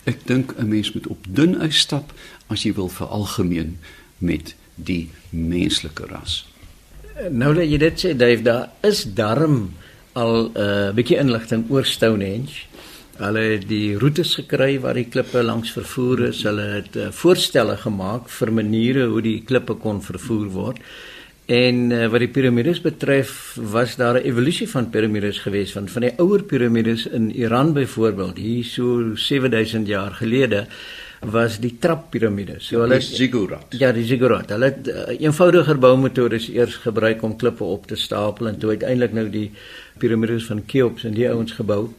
Ek 0.05 0.25
dink 0.27 0.53
'n 0.57 0.67
mens 0.67 0.93
moet 0.93 1.07
op 1.07 1.25
dun 1.29 1.61
ys 1.61 1.77
stap 1.77 2.13
as 2.47 2.63
jy 2.63 2.73
wil 2.73 2.89
veralgemeen 2.89 3.77
met 4.17 4.55
die 4.75 5.09
menslike 5.29 6.05
ras. 6.05 6.45
Nou 7.31 7.53
dat 7.55 7.69
jy 7.69 7.77
dit 7.77 7.99
sê, 7.99 8.15
Dave, 8.15 8.41
daar 8.41 8.69
is 8.83 9.05
darm 9.13 9.73
al 10.13 10.51
'n 10.51 10.57
uh, 10.57 10.91
bietjie 10.93 11.17
inligting 11.17 11.65
oor 11.69 11.85
Stonehenge. 11.85 12.67
Hulle 13.15 13.39
het 13.39 13.67
die 13.67 13.95
roetes 13.95 14.33
gekry 14.35 14.79
waar 14.79 14.93
die 14.93 15.07
klippe 15.07 15.43
langs 15.43 15.71
vervoer 15.71 16.27
is. 16.27 16.43
Hulle 16.43 16.61
het 16.61 16.95
uh, 16.95 17.11
voorstelle 17.11 17.77
gemaak 17.77 18.29
vir 18.29 18.51
maniere 18.51 19.05
hoe 19.07 19.21
die 19.21 19.41
klippe 19.47 19.73
kon 19.73 20.01
vervoer 20.03 20.49
word. 20.51 20.79
En 21.45 21.89
uh, 21.93 22.07
wat 22.09 22.23
die 22.23 22.31
piramides 22.33 22.79
betref, 22.81 23.57
was 23.61 23.95
daar 23.95 24.17
'n 24.17 24.25
evolusie 24.25 24.69
van 24.69 24.89
piramides 24.89 25.39
gewees 25.39 25.71
van 25.71 25.87
van 25.87 26.01
die 26.01 26.13
ouer 26.17 26.43
piramides 26.43 27.05
in 27.05 27.31
Iran 27.35 27.73
byvoorbeeld, 27.73 28.37
hier 28.37 28.63
so 28.63 29.15
7000 29.15 29.87
jaar 29.87 30.11
gelede 30.11 30.65
was 31.21 31.59
die 31.59 31.77
trappiramides. 31.79 32.67
So 32.67 32.81
hulle 32.81 33.01
ziggurat. 33.01 33.65
Ja, 33.69 33.91
die 33.91 34.05
ziggurat. 34.05 34.49
Hulle 34.49 34.65
het 34.65 34.87
uh, 34.87 35.19
eenvoudiger 35.19 35.77
boumetodes 35.79 36.49
eers 36.49 36.75
gebruik 36.75 37.21
om 37.21 37.35
klippe 37.35 37.63
op 37.63 37.87
te 37.87 37.95
stapel 37.95 38.47
en 38.47 38.57
toe 38.57 38.69
uiteindelik 38.69 39.13
nou 39.13 39.29
die 39.29 39.51
piramides 39.97 40.45
van 40.45 40.63
Cheops 40.67 41.03
en 41.03 41.13
die 41.13 41.29
ouens 41.29 41.51
gebou. 41.51 41.93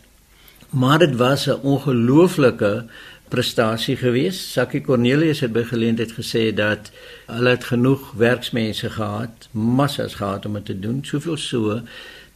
Maar 0.70 0.98
dit 0.98 1.16
was 1.16 1.46
'n 1.46 1.60
ongelooflike 1.62 2.84
prestasie 3.28 3.96
gewees. 3.96 4.38
Sakkie 4.52 4.80
Cornelius 4.80 5.40
het 5.44 5.52
by 5.52 5.64
geleentheid 5.66 6.12
gesê 6.16 6.48
dat 6.54 6.90
hulle 7.26 7.54
het 7.56 7.64
genoeg 7.64 8.12
werksmense 8.18 8.90
gehad, 8.90 9.48
massas 9.52 10.14
gehad 10.20 10.46
om 10.46 10.58
dit 10.60 10.64
te 10.64 10.78
doen, 10.78 11.04
soveel 11.04 11.36
so 11.36 11.80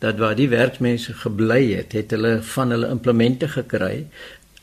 dat 0.01 0.19
waar 0.19 0.37
die 0.37 0.49
werksmense 0.49 1.15
gebly 1.23 1.75
het, 1.75 1.93
het 1.93 2.11
hulle 2.17 2.39
van 2.55 2.73
hulle 2.73 2.89
implemente 2.89 3.49
gekry. 3.49 4.07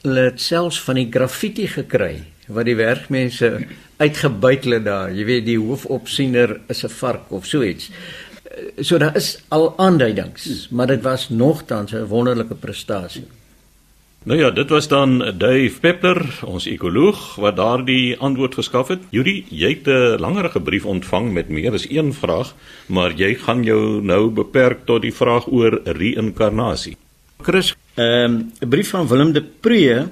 Hulle 0.01 0.29
het 0.31 0.41
selfs 0.41 0.81
van 0.81 0.97
die 0.99 1.09
graffiti 1.13 1.67
gekry 1.69 2.23
wat 2.47 2.65
die 2.65 2.77
werkmense 2.79 3.51
uitgebuit 3.99 4.65
het 4.71 4.85
daar. 4.85 5.11
Jy 5.11 5.25
weet 5.27 5.45
die 5.45 5.59
hoofopsiener 5.59 6.59
is 6.71 6.83
'n 6.83 6.89
vark 6.89 7.31
of 7.31 7.45
so 7.45 7.61
iets. 7.61 7.89
So 8.79 8.97
daar 8.97 9.15
is 9.15 9.39
al 9.47 9.73
aanduidings, 9.77 10.67
maar 10.71 10.87
dit 10.87 11.01
was 11.01 11.29
nogtans 11.29 11.91
'n 11.91 12.05
wonderlike 12.05 12.55
prestasie. 12.55 13.27
Nou 14.27 14.39
ja, 14.39 14.49
dit 14.51 14.69
was 14.69 14.87
dan 14.87 15.19
Dave 15.37 15.79
Peppler, 15.79 16.19
ons 16.43 16.65
ekoloog 16.67 17.35
wat 17.39 17.55
daardie 17.55 18.17
antwoord 18.19 18.57
geskaf 18.59 18.89
het. 18.91 19.05
Yuri, 19.15 19.45
jy 19.47 19.69
het 19.69 19.87
'n 19.87 20.19
langerige 20.19 20.59
brief 20.59 20.85
ontvang 20.85 21.31
met 21.31 21.47
meer 21.49 21.71
as 21.73 21.87
een 21.89 22.13
vraag, 22.13 22.55
maar 22.85 23.15
jy 23.15 23.35
gaan 23.35 23.63
jou 23.63 24.01
nou 24.03 24.29
beperk 24.29 24.85
tot 24.85 25.01
die 25.01 25.13
vraag 25.13 25.47
oor 25.47 25.79
reïnkarnasie. 25.83 26.97
Chris, 27.41 27.75
ehm, 27.93 28.33
'n 28.33 28.51
um, 28.59 28.69
brief 28.69 28.89
van 28.89 29.07
Willem 29.07 29.31
de 29.31 29.43
Pree 29.59 30.05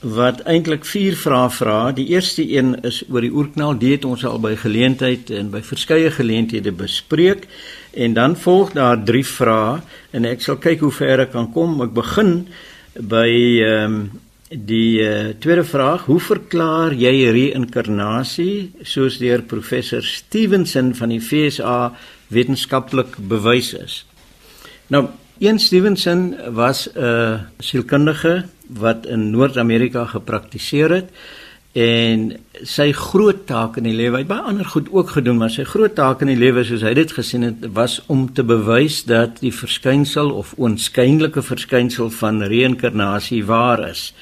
wat 0.00 0.40
eintlik 0.40 0.84
vier 0.84 1.16
vrae 1.16 1.50
vra. 1.50 1.92
Die 1.92 2.06
eerste 2.06 2.56
een 2.56 2.82
is 2.82 3.04
oor 3.08 3.20
die 3.20 3.32
oerknal. 3.32 3.78
Dit 3.78 3.90
het 3.90 4.04
ons 4.04 4.24
al 4.24 4.40
by 4.40 4.56
geleentheid 4.56 5.30
en 5.30 5.50
by 5.50 5.62
verskeie 5.62 6.10
geleenthede 6.10 6.72
bespreek. 6.72 7.46
En 7.92 8.12
dan 8.12 8.36
volg 8.36 8.72
daar 8.72 9.04
drie 9.04 9.26
vrae 9.26 9.80
en 10.10 10.24
ek 10.24 10.40
sal 10.40 10.56
kyk 10.56 10.80
hoe 10.80 10.92
ver 10.92 11.20
ek 11.20 11.30
kan 11.30 11.52
kom. 11.52 11.82
Ek 11.82 11.92
begin 11.92 12.46
by 13.00 13.28
ehm 13.64 13.94
um, 13.94 14.10
die 14.54 15.02
uh, 15.02 15.32
tweede 15.38 15.64
vraag. 15.64 16.04
Hoe 16.06 16.20
verklaar 16.20 16.92
jy 16.94 17.30
reïnkarnasie 17.34 18.84
soos 18.86 19.16
deur 19.18 19.42
professor 19.50 20.04
Stevenson 20.04 20.92
van 20.94 21.10
die 21.10 21.18
FSA 21.18 21.94
wetenskaplik 22.34 23.16
bewys 23.18 23.72
is? 23.74 24.04
Nou 24.92 25.08
Ian 25.42 25.58
Stevenson 25.58 26.36
was 26.54 26.86
'n 26.94 26.98
uh, 26.98 27.40
sielkundige 27.58 28.44
wat 28.68 29.06
in 29.06 29.30
Noord-Amerika 29.30 30.04
gepraktiseer 30.04 30.90
het 30.90 31.10
en 31.74 32.28
sy 32.62 32.92
groot 32.94 33.40
taak 33.48 33.80
in 33.80 33.88
die 33.88 33.96
lewe, 33.98 34.20
hy 34.20 34.22
het 34.22 34.30
baie 34.30 34.46
ander 34.46 34.68
goed 34.70 34.86
ook 34.94 35.16
gedoen, 35.16 35.40
maar 35.42 35.50
sy 35.50 35.64
groot 35.66 35.96
taak 35.98 36.22
in 36.22 36.30
die 36.30 36.38
lewe 36.38 36.62
soos 36.64 36.84
hy 36.86 36.92
dit 36.94 37.12
gesien 37.12 37.42
het, 37.42 37.66
was 37.74 37.98
om 38.06 38.28
te 38.30 38.44
bewys 38.46 39.00
dat 39.10 39.40
die 39.42 39.52
verskynsel 39.52 40.30
of 40.30 40.54
oënskynlike 40.54 41.42
verskynsel 41.42 42.12
van 42.14 42.44
reïnkarnasie 42.46 43.42
waar 43.48 43.82
is. 43.88 44.12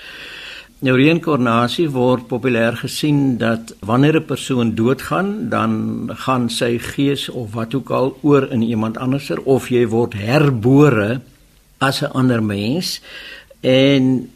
Nou 0.83 0.97
reïnkarnasie 0.97 1.91
word 1.93 2.25
populêr 2.31 2.81
gesien 2.81 3.37
dat 3.39 3.75
wanneer 3.85 4.17
'n 4.17 4.25
persoon 4.25 4.75
doodgaan, 4.75 5.49
dan 5.49 6.11
gaan 6.25 6.49
sy 6.49 6.79
gees 6.79 7.29
of 7.29 7.53
wat 7.53 7.75
ook 7.75 7.91
al 7.91 8.17
oor 8.23 8.49
in 8.51 8.63
iemand 8.63 8.97
anderser 8.99 9.39
of 9.45 9.69
jy 9.69 9.87
word 9.87 10.15
herbore 10.15 11.21
as 11.79 12.01
'n 12.03 12.13
ander 12.13 12.43
mens 12.43 13.01
en 13.61 14.31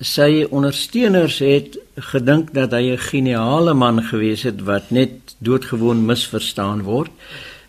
sy 0.00 0.46
ondersteuners 0.50 1.38
het 1.42 1.78
gedink 1.96 2.52
dat 2.54 2.72
hy 2.72 2.94
'n 2.94 2.98
geniale 2.98 3.74
man 3.74 4.02
gewees 4.02 4.42
het 4.42 4.62
wat 4.62 4.90
net 4.90 5.10
doodgewoon 5.38 6.06
misverstaan 6.06 6.82
word. 6.82 7.10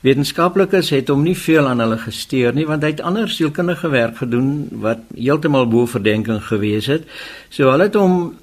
Wetenskaplikes 0.02 0.90
het 0.90 1.08
hom 1.08 1.24
nie 1.24 1.38
veel 1.38 1.68
aan 1.68 1.80
hulle 1.80 1.98
gesteer 1.98 2.54
nie 2.54 2.66
want 2.66 2.84
hy 2.84 2.90
het 2.90 3.02
ander 3.02 3.30
sielkundige 3.30 3.90
werk 3.90 4.18
gedoen 4.18 4.70
wat 4.72 5.00
heeltemal 5.16 5.68
bo 5.68 5.86
verdenking 5.86 6.44
gewees 6.44 6.86
het. 6.86 7.04
So 7.50 7.72
hulle 7.72 7.84
het 7.84 7.96
hom 7.96 8.36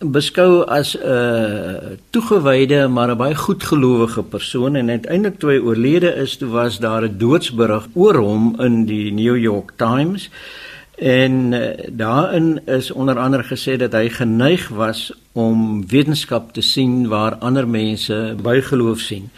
beskou 0.00 0.64
as 0.64 0.96
'n 0.96 1.02
uh, 1.04 1.96
toegewyde 2.10 2.88
maar 2.88 3.10
'n 3.10 3.16
baie 3.16 3.34
goedgelowige 3.34 4.22
persoon 4.22 4.76
en 4.76 4.90
uiteindelik 4.90 5.38
toe 5.38 5.50
hy 5.50 5.58
oorlede 5.58 6.14
is, 6.14 6.36
toe 6.36 6.48
was 6.48 6.78
daar 6.78 7.02
'n 7.02 7.18
doodsberig 7.18 7.88
oor 7.94 8.14
hom 8.14 8.54
in 8.60 8.84
die 8.86 9.12
New 9.12 9.36
York 9.36 9.72
Times. 9.76 10.30
En 11.00 11.52
uh, 11.52 11.68
daarin 11.90 12.60
is 12.66 12.90
onder 12.90 13.18
andere 13.18 13.42
gesê 13.42 13.76
dat 13.76 13.92
hy 13.96 14.10
geneig 14.12 14.68
was 14.68 15.12
om 15.32 15.86
wetenskap 15.88 16.52
te 16.52 16.60
sien 16.60 17.06
waar 17.08 17.38
ander 17.40 17.68
mense 17.68 18.34
bygeloof 18.42 19.00
sien. 19.00 19.30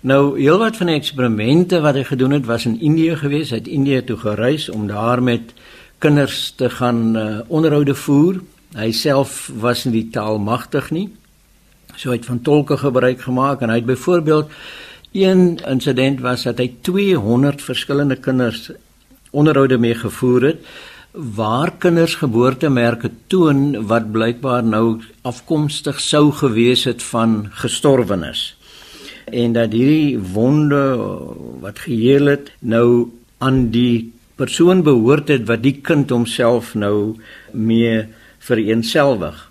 Nou 0.00 0.38
heelwat 0.38 0.76
van 0.78 0.92
die 0.92 0.94
eksperimente 1.00 1.80
wat 1.82 1.98
hy 1.98 2.04
gedoen 2.06 2.36
het 2.36 2.46
was 2.46 2.68
in 2.70 2.78
Indië 2.80 3.16
gewees. 3.18 3.50
Hy 3.50 3.58
het 3.58 3.66
Indië 3.66 4.04
toe 4.04 4.16
gereis 4.16 4.68
om 4.70 4.86
daar 4.86 5.22
met 5.22 5.50
kinders 5.98 6.52
te 6.56 6.70
gaan 6.70 7.16
uh, 7.16 7.40
onderhoude 7.48 7.94
voer. 7.94 8.38
Hy 8.78 8.92
self 8.94 9.50
was 9.58 9.82
nie 9.84 9.96
die 9.96 10.10
taal 10.14 10.38
magtig 10.38 10.92
nie. 10.94 11.08
So 11.96 12.14
hy 12.14 12.20
het 12.20 12.30
van 12.30 12.44
tolke 12.46 12.78
gebruik 12.78 13.26
gemaak 13.26 13.66
en 13.66 13.74
hy 13.74 13.80
het 13.82 13.90
byvoorbeeld 13.90 14.54
een 15.18 15.58
insident 15.66 16.22
was 16.22 16.46
dat 16.46 16.62
hy 16.62 16.70
200 16.80 17.62
verskillende 17.62 18.16
kinders 18.22 18.70
onderhoude 19.30 19.78
mee 19.82 19.98
gevoer 19.98 20.50
het 20.52 20.66
waar 21.12 21.72
kinders 21.78 22.14
geboortemerke 22.14 23.10
toon 23.26 23.86
wat 23.86 24.12
blykbaar 24.12 24.64
nou 24.64 25.00
afkomstig 25.22 26.00
sou 26.00 26.30
gewees 26.32 26.84
het 26.84 27.02
van 27.02 27.46
gestorwenes 27.52 28.54
en 29.32 29.52
dat 29.52 29.72
hierdie 29.72 30.18
wonde 30.32 30.80
wat 31.60 31.84
geheel 31.84 32.26
het 32.32 32.50
nou 32.58 33.10
aan 33.38 33.70
die 33.70 34.12
persoon 34.36 34.82
behoort 34.82 35.28
het 35.28 35.46
wat 35.48 35.62
die 35.62 35.78
kind 35.84 36.10
homself 36.10 36.74
nou 36.74 37.16
mee 37.52 38.06
vereenselwig. 38.38 39.50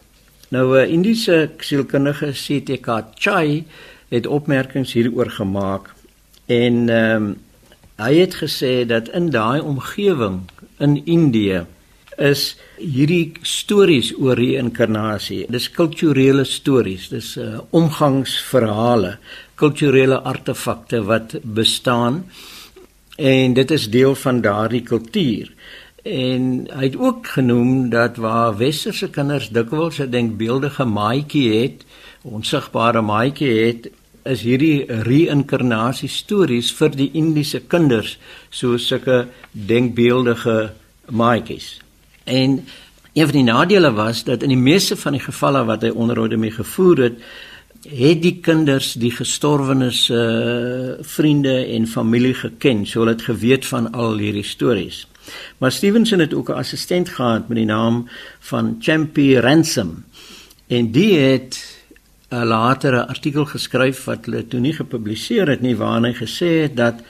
Nou 0.50 0.78
'n 0.80 0.90
Indiese 0.90 1.50
sielkundige 1.58 2.32
CTK 2.32 2.88
Chai 3.16 3.66
het 4.10 4.28
opmerkings 4.28 4.94
hieroor 4.94 5.30
gemaak 5.30 5.94
en 6.46 6.90
ehm 6.90 7.24
um, 7.24 7.38
hy 7.98 8.16
het 8.16 8.36
gesê 8.36 8.86
dat 8.86 9.10
in 9.10 9.30
daai 9.30 9.62
omgewing 9.62 10.42
in 10.82 10.98
Indië 11.06 11.66
is 12.22 12.56
hierdie 12.78 13.32
stories 13.48 14.12
oor 14.20 14.38
reïnkarnasie. 14.38 15.46
Dis 15.50 15.70
kulturele 15.74 16.44
stories, 16.46 17.08
dis 17.14 17.36
uh, 17.40 17.62
omgangsverhale 17.78 19.16
kulturele 19.62 20.20
artefakte 20.26 21.04
wat 21.06 21.38
bestaan 21.44 22.26
en 23.22 23.54
dit 23.54 23.72
is 23.72 23.90
deel 23.94 24.16
van 24.18 24.42
daardie 24.42 24.82
kultuur. 24.82 25.52
En 26.04 26.46
hy 26.74 26.88
het 26.88 26.98
ook 26.98 27.28
genoem 27.36 27.92
dat 27.94 28.18
waar 28.18 28.58
westerse 28.58 29.10
kinders 29.10 29.50
dikwels 29.54 30.00
'n 30.02 30.10
denkbeeldige 30.10 30.86
maatjie 30.86 31.62
het, 31.62 31.86
onsigbare 32.22 33.02
maatjie 33.02 33.54
het, 33.66 33.90
is 34.24 34.44
hierdie 34.46 34.86
reïnkarnasie 34.88 36.10
stories 36.10 36.72
vir 36.78 36.90
die 36.96 37.10
Indiese 37.18 37.62
kinders 37.68 38.18
so 38.50 38.78
sulke 38.78 39.28
denkbeeldige 39.52 40.72
maatjies. 41.10 41.80
En 42.24 42.62
een 43.14 43.26
van 43.28 43.36
die 43.36 43.44
nadele 43.44 43.92
was 43.92 44.24
dat 44.24 44.44
in 44.44 44.54
die 44.54 44.58
meeste 44.58 44.96
van 44.96 45.18
die 45.18 45.24
gevalle 45.24 45.66
wat 45.66 45.82
hy 45.84 45.90
onderhoude 45.90 46.38
mee 46.38 46.52
gevoer 46.52 47.08
het, 47.08 47.18
het 47.90 48.22
die 48.22 48.38
kinders 48.46 48.94
die 49.02 49.12
gestorwenes 49.12 50.06
uh, 50.14 51.02
vriende 51.02 51.56
en 51.66 51.88
familie 51.90 52.36
geken, 52.38 52.86
so 52.86 53.02
hulle 53.02 53.16
het 53.18 53.26
geweet 53.26 53.66
van 53.66 53.90
al 53.92 54.22
hierdie 54.22 54.46
stories. 54.46 55.08
Maar 55.58 55.72
Stevenson 55.72 56.20
het 56.20 56.34
ook 56.34 56.50
'n 56.50 56.62
assistent 56.62 57.10
gehad 57.10 57.48
met 57.50 57.58
die 57.58 57.66
naam 57.66 58.10
van 58.40 58.76
Champy 58.80 59.36
Ransom 59.36 60.04
en 60.68 60.92
die 60.92 61.18
het 61.18 61.81
'n 62.32 62.48
latere 62.48 63.08
artikel 63.08 63.46
geskryf 63.46 64.06
wat 64.06 64.26
hulle 64.26 64.48
toe 64.48 64.60
nie 64.60 64.74
gepubliseer 64.74 65.48
het 65.48 65.62
nie 65.62 65.76
waarin 65.76 66.06
hy 66.06 66.14
gesê 66.16 66.52
het 66.64 66.76
dat 66.76 67.04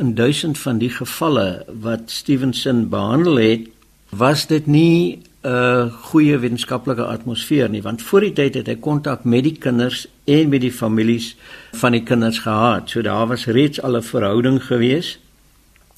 in 0.00 0.14
duisend 0.14 0.58
van 0.58 0.78
die 0.78 0.90
gevalle 0.90 1.64
wat 1.68 2.10
Stevenson 2.10 2.88
behandel 2.88 3.36
het 3.36 3.68
was 4.10 4.46
dit 4.46 4.66
nie 4.66 5.20
'n 5.46 5.90
goeie 5.90 6.38
wetenskaplike 6.38 7.04
atmosfeer 7.04 7.68
nie 7.68 7.82
want 7.82 8.02
voor 8.02 8.20
die 8.20 8.32
tyd 8.32 8.54
het 8.54 8.66
hy 8.66 8.76
kontak 8.76 9.24
met 9.24 9.44
die 9.44 9.58
kinders 9.58 10.06
en 10.24 10.48
met 10.48 10.60
die 10.60 10.72
families 10.72 11.36
van 11.72 11.92
die 11.92 12.02
kinders 12.02 12.38
gehad. 12.38 12.90
So 12.90 13.02
daar 13.02 13.26
was 13.26 13.46
reeds 13.46 13.82
al 13.82 13.96
'n 13.96 14.02
verhouding 14.02 14.64
gewees. 14.64 15.18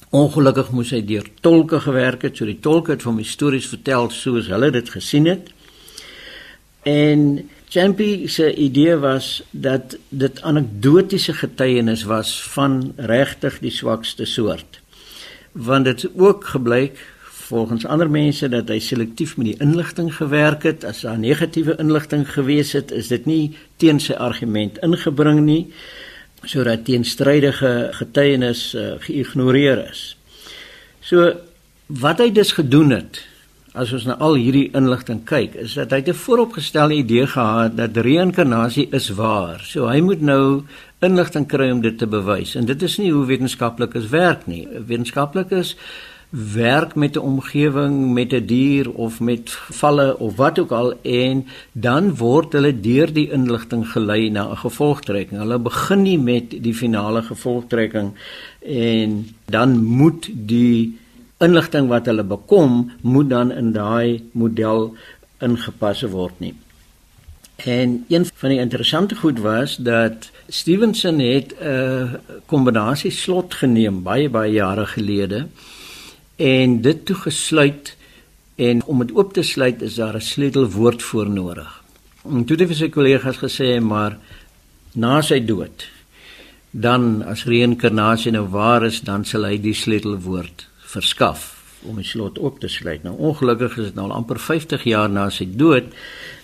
Ongelukkig 0.09 0.71
moes 0.71 0.89
hy 0.89 1.05
deur 1.05 1.25
tolke 1.41 1.79
gewerk 1.79 2.21
het, 2.21 2.37
so 2.37 2.45
die 2.45 2.59
tolke 2.59 2.91
het 2.91 3.01
vir 3.01 3.13
my 3.13 3.23
stories 3.23 3.67
vertel 3.67 4.09
soos 4.09 4.47
hulle 4.47 4.71
dit 4.71 4.89
gesien 4.89 5.25
het. 5.25 5.49
En 6.83 7.49
Champy 7.69 8.27
se 8.27 8.55
idee 8.55 8.95
was 8.97 9.43
dat 9.51 9.97
dit 10.09 10.41
anekdotiese 10.41 11.33
getuienis 11.33 12.03
was 12.03 12.31
van 12.49 12.93
regtig 12.95 13.59
die 13.61 13.71
swakste 13.71 14.25
soort. 14.25 14.79
Want 15.51 15.85
dit 15.85 16.07
ook 16.15 16.45
gebleik 16.45 16.97
volgens 17.21 17.85
ander 17.85 18.09
mense 18.09 18.49
dat 18.49 18.73
hy 18.73 18.79
selektief 18.81 19.35
met 19.37 19.51
die 19.51 19.59
inligting 19.61 20.09
gewerk 20.15 20.65
het. 20.65 20.81
As 20.85 21.03
daar 21.05 21.19
negatiewe 21.21 21.77
inligting 21.77 22.25
gewees 22.33 22.73
het, 22.73 22.91
is 22.91 23.13
dit 23.13 23.29
nie 23.29 23.53
teen 23.77 24.01
sy 24.01 24.17
argument 24.17 24.81
ingebring 24.81 25.45
nie 25.45 25.63
sodat 26.49 26.87
teenstrydige 26.87 27.89
getuienis 28.01 28.71
uh, 28.73 28.95
geïgnoreer 29.03 29.85
is. 29.91 30.03
So 31.05 31.35
wat 31.85 32.21
hy 32.23 32.31
dus 32.33 32.55
gedoen 32.57 32.95
het 32.97 33.28
as 33.73 33.93
ons 33.93 34.05
na 34.09 34.15
al 34.17 34.37
hierdie 34.39 34.71
inligting 34.73 35.21
kyk, 35.29 35.55
is 35.55 35.73
dat 35.77 35.91
hy 35.91 36.01
'n 36.01 36.13
vooropgestelde 36.13 36.95
idee 36.95 37.27
gehad 37.27 37.77
dat 37.77 37.97
reïnkarnasie 37.97 38.89
is 38.91 39.09
waar. 39.09 39.59
So 39.63 39.87
hy 39.87 40.01
moet 40.01 40.21
nou 40.21 40.63
inligting 41.01 41.47
kry 41.47 41.71
om 41.71 41.81
dit 41.81 41.97
te 41.97 42.07
bewys 42.07 42.55
en 42.55 42.65
dit 42.65 42.81
is 42.81 42.97
nie 42.97 43.11
hoe 43.11 43.25
wetenskaplikes 43.25 44.09
werk 44.09 44.47
nie. 44.47 44.67
Wetenskaplikes 44.67 45.75
werk 46.29 46.95
met 46.95 47.15
'n 47.15 47.19
omgewing, 47.19 48.13
met 48.13 48.33
'n 48.33 48.45
dier 48.45 48.91
of 48.91 49.19
met 49.19 49.49
valle 49.49 50.17
of 50.19 50.35
wat 50.35 50.59
ook 50.59 50.71
al 50.71 50.93
en 51.01 51.45
dan 51.71 52.15
word 52.15 52.53
hulle 52.53 52.79
deur 52.79 53.13
die 53.13 53.31
inligting 53.31 53.87
gelei 53.87 54.29
na 54.29 54.49
'n 54.49 54.57
gevolgtrekking. 54.57 55.39
Hulle 55.39 55.59
begin 55.59 56.01
nie 56.01 56.19
met 56.19 56.63
die 56.63 56.73
finale 56.73 57.21
gevolgtrekking 57.21 58.11
en 58.65 59.27
dan 59.45 59.83
moet 59.83 60.29
die 60.33 60.97
inligting 61.39 61.87
wat 61.87 62.05
hulle 62.05 62.23
bekom 62.23 62.91
moet 63.01 63.29
dan 63.29 63.51
in 63.51 63.71
daai 63.75 64.23
model 64.31 64.91
ingepas 65.43 66.03
word 66.11 66.39
nie. 66.43 66.55
En 67.59 68.05
een 68.07 68.25
van 68.33 68.49
die 68.49 68.59
interessante 68.59 69.15
goed 69.15 69.39
was 69.39 69.75
dat 69.75 70.29
Stevenson 70.47 71.19
het 71.19 71.55
'n 71.59 72.19
kombinasie 72.45 73.11
slot 73.11 73.53
geneem 73.53 74.03
baie 74.03 74.29
baie 74.29 74.51
jare 74.51 74.85
gelede 74.85 75.47
en 76.35 76.81
dit 76.81 77.05
toegesluit 77.05 77.95
en 78.55 78.83
om 78.85 78.99
dit 78.99 79.15
oop 79.15 79.33
te 79.33 79.43
sluit 79.43 79.81
is 79.81 79.95
daar 79.95 80.15
'n 80.15 80.21
sleutelwoord 80.21 81.03
voor 81.03 81.29
nodig. 81.29 81.83
En 82.23 82.45
toe 82.45 82.55
het 82.55 82.59
hy 82.59 82.67
vir 82.67 82.75
sy 82.75 82.89
kollegas 82.89 83.37
gesê 83.37 83.81
maar 83.81 84.17
na 84.93 85.21
sy 85.21 85.45
dood 85.45 85.87
dan 86.71 87.23
as 87.23 87.45
reïnkarnasie 87.45 88.31
nou 88.31 88.47
waar 88.47 88.85
is 88.85 89.01
dan 89.01 89.25
sal 89.25 89.43
hy 89.43 89.57
die 89.57 89.73
sleutelwoord 89.73 90.67
verskaf 90.93 91.55
om 91.87 91.95
die 91.95 92.07
slot 92.07 92.39
oop 92.39 92.59
te 92.59 92.67
sluit. 92.67 93.03
Nou 93.03 93.15
ongelukkig 93.17 93.77
is 93.77 93.85
dit 93.91 93.95
nou 93.95 94.09
al 94.09 94.17
amper 94.17 94.39
50 94.39 94.83
jaar 94.83 95.09
na 95.09 95.29
sy 95.29 95.47
dood 95.47 95.93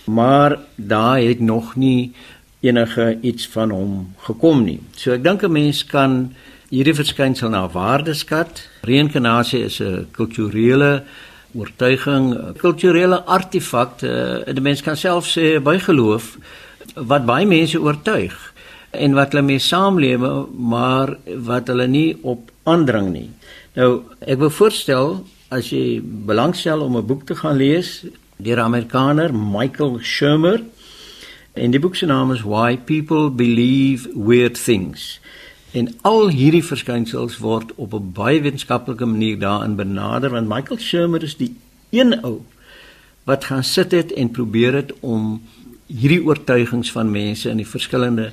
maar 0.05 0.59
daar 0.75 1.17
het 1.17 1.39
nog 1.39 1.75
nie 1.75 2.13
enige 2.59 3.17
iets 3.21 3.47
van 3.47 3.69
hom 3.69 4.13
gekom 4.17 4.63
nie. 4.63 4.79
So 4.95 5.11
ek 5.11 5.23
dink 5.23 5.43
'n 5.43 5.51
mens 5.51 5.85
kan 5.85 6.33
hierdie 6.69 6.95
verskynsel 6.95 7.49
na 7.49 7.67
waarde 7.69 8.13
skat. 8.13 8.67
Reïnkarnasie 8.81 9.63
is 9.63 9.79
'n 9.81 10.07
kulturele 10.11 11.03
oortuiging, 11.53 12.33
'n 12.33 12.53
kulturele 12.57 13.23
artefak. 13.23 14.01
'n 14.01 14.61
Mens 14.61 14.81
kan 14.81 14.97
self 14.97 15.25
sê 15.25 15.61
bygeloof 15.61 16.37
wat 16.95 17.25
baie 17.25 17.45
mense 17.45 17.81
oortuig 17.81 18.53
en 18.91 19.13
wat 19.13 19.31
hulle 19.31 19.43
mee 19.43 19.59
saamlewe, 19.59 20.47
maar 20.57 21.17
wat 21.37 21.67
hulle 21.67 21.87
nie 21.87 22.17
op 22.21 22.51
aandring 22.63 23.11
nie. 23.11 23.29
Nou, 23.75 24.05
ek 24.23 24.37
wil 24.39 24.51
voorstel 24.55 25.09
as 25.51 25.67
jy 25.73 25.99
belangstel 25.99 26.79
om 26.79 26.95
'n 26.95 27.05
boek 27.05 27.25
te 27.27 27.35
gaan 27.35 27.57
lees, 27.59 28.05
deur 28.37 28.59
Amerikaner 28.59 29.33
Michael 29.33 29.99
Shermer 29.99 30.63
en 31.53 31.71
die 31.71 31.79
boek 31.79 31.95
se 31.95 32.05
naam 32.05 32.31
is 32.31 32.41
Why 32.41 32.77
People 32.77 33.29
Believe 33.29 34.09
Weird 34.15 34.63
Things. 34.63 35.19
En 35.71 35.91
al 36.01 36.29
hierdie 36.29 36.63
verskynsels 36.63 37.37
word 37.37 37.75
op 37.75 37.93
'n 37.93 38.11
baie 38.13 38.41
wetenskaplike 38.41 39.05
manier 39.05 39.39
daarin 39.39 39.75
benader 39.75 40.29
want 40.29 40.47
Michael 40.47 40.79
Shermer 40.79 41.23
is 41.23 41.35
die 41.35 41.55
een 41.89 42.23
ou 42.23 42.41
wat 43.23 43.43
gaan 43.43 43.63
sit 43.63 43.91
het 43.91 44.13
en 44.13 44.31
probeer 44.31 44.73
het 44.73 44.93
om 44.99 45.41
hierdie 45.87 46.23
oortuigings 46.23 46.91
van 46.91 47.11
mense 47.11 47.49
in 47.49 47.57
die 47.57 47.67
verskillende 47.67 48.31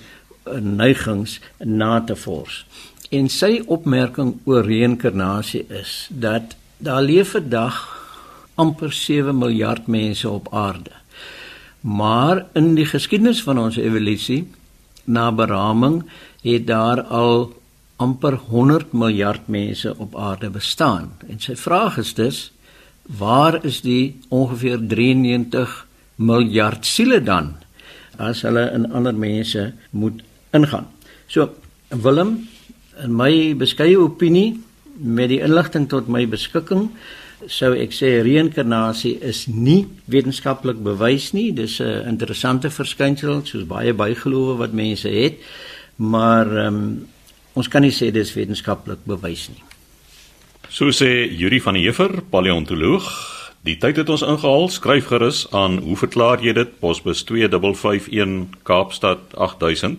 neigings 0.61 1.41
na 1.59 2.01
te 2.01 2.17
vors. 2.17 2.67
En 3.13 3.29
sy 3.29 3.59
opmerking 3.69 4.39
oor 4.49 4.65
reïnkarnasie 4.65 5.67
is 5.69 6.07
dat 6.09 6.55
daar 6.81 7.05
'n 7.05 7.49
dag 7.49 7.77
amper 8.55 8.93
7 8.93 9.39
miljard 9.39 9.87
mense 9.87 10.29
op 10.29 10.49
aarde. 10.55 10.91
Maar 11.81 12.47
in 12.55 12.75
die 12.75 12.87
geskiedenis 12.87 13.43
van 13.43 13.59
ons 13.59 13.77
evolusie 13.77 14.49
na 15.05 15.33
beraming 15.33 16.05
het 16.43 16.67
daar 16.67 17.03
al 17.03 17.53
amper 17.97 18.35
100 18.35 18.93
miljard 18.93 19.49
mense 19.49 19.95
op 19.99 20.17
aarde 20.17 20.51
bestaan. 20.51 21.13
En 21.29 21.41
sy 21.41 21.57
vraag 21.57 21.99
is 21.99 22.15
dus 22.15 22.53
waar 23.03 23.65
is 23.65 23.81
die 23.81 24.21
ongeveer 24.29 24.87
93 24.87 25.87
miljard 26.15 26.87
siele 26.87 27.23
dan 27.23 27.55
as 28.17 28.43
hulle 28.43 28.71
in 28.75 28.93
ander 28.93 29.15
mense 29.15 29.73
moet 29.91 30.23
ingaan. 30.51 30.87
So 31.27 31.51
Willem 31.89 32.49
in 33.01 33.17
my 33.17 33.55
beskeie 33.59 33.99
opinie 33.99 34.61
met 34.97 35.29
die 35.33 35.41
inligting 35.41 35.89
tot 35.89 36.09
my 36.13 36.27
beskikking 36.27 36.91
sou 37.51 37.73
ek 37.75 37.95
sê 37.95 38.21
reïnkarnasie 38.23 39.17
is 39.25 39.47
nie 39.49 39.87
wetenskaplik 40.11 40.79
bewys 40.83 41.33
nie. 41.33 41.53
Dis 41.53 41.81
'n 41.81 42.09
interessante 42.09 42.71
verskynsel 42.71 43.43
soos 43.45 43.67
baie 43.67 43.93
bygelowe 43.93 44.59
wat 44.59 44.73
mense 44.73 45.09
het, 45.09 45.39
maar 45.97 46.47
um, 46.67 47.09
ons 47.55 47.69
kan 47.69 47.83
nie 47.83 47.91
sê 47.91 48.13
dis 48.13 48.35
wetenskaplik 48.35 48.99
bewys 49.05 49.49
nie. 49.49 49.63
So 50.69 50.91
sê 50.91 51.29
Yuri 51.29 51.61
van 51.61 51.75
der 51.75 51.83
Heever, 51.83 52.23
paleontoloog. 52.31 53.11
Die 53.65 53.77
tyd 53.77 53.97
het 53.97 54.09
ons 54.09 54.23
ingehaal. 54.23 54.69
Skryf 54.69 55.07
gerus 55.07 55.47
aan 55.51 55.79
hoe 55.79 55.97
verklaar 55.97 56.41
jy 56.43 56.53
dit? 56.53 56.81
Posbus 56.81 57.25
2551 57.25 58.47
Kaapstad 58.63 59.19
8000 59.35 59.99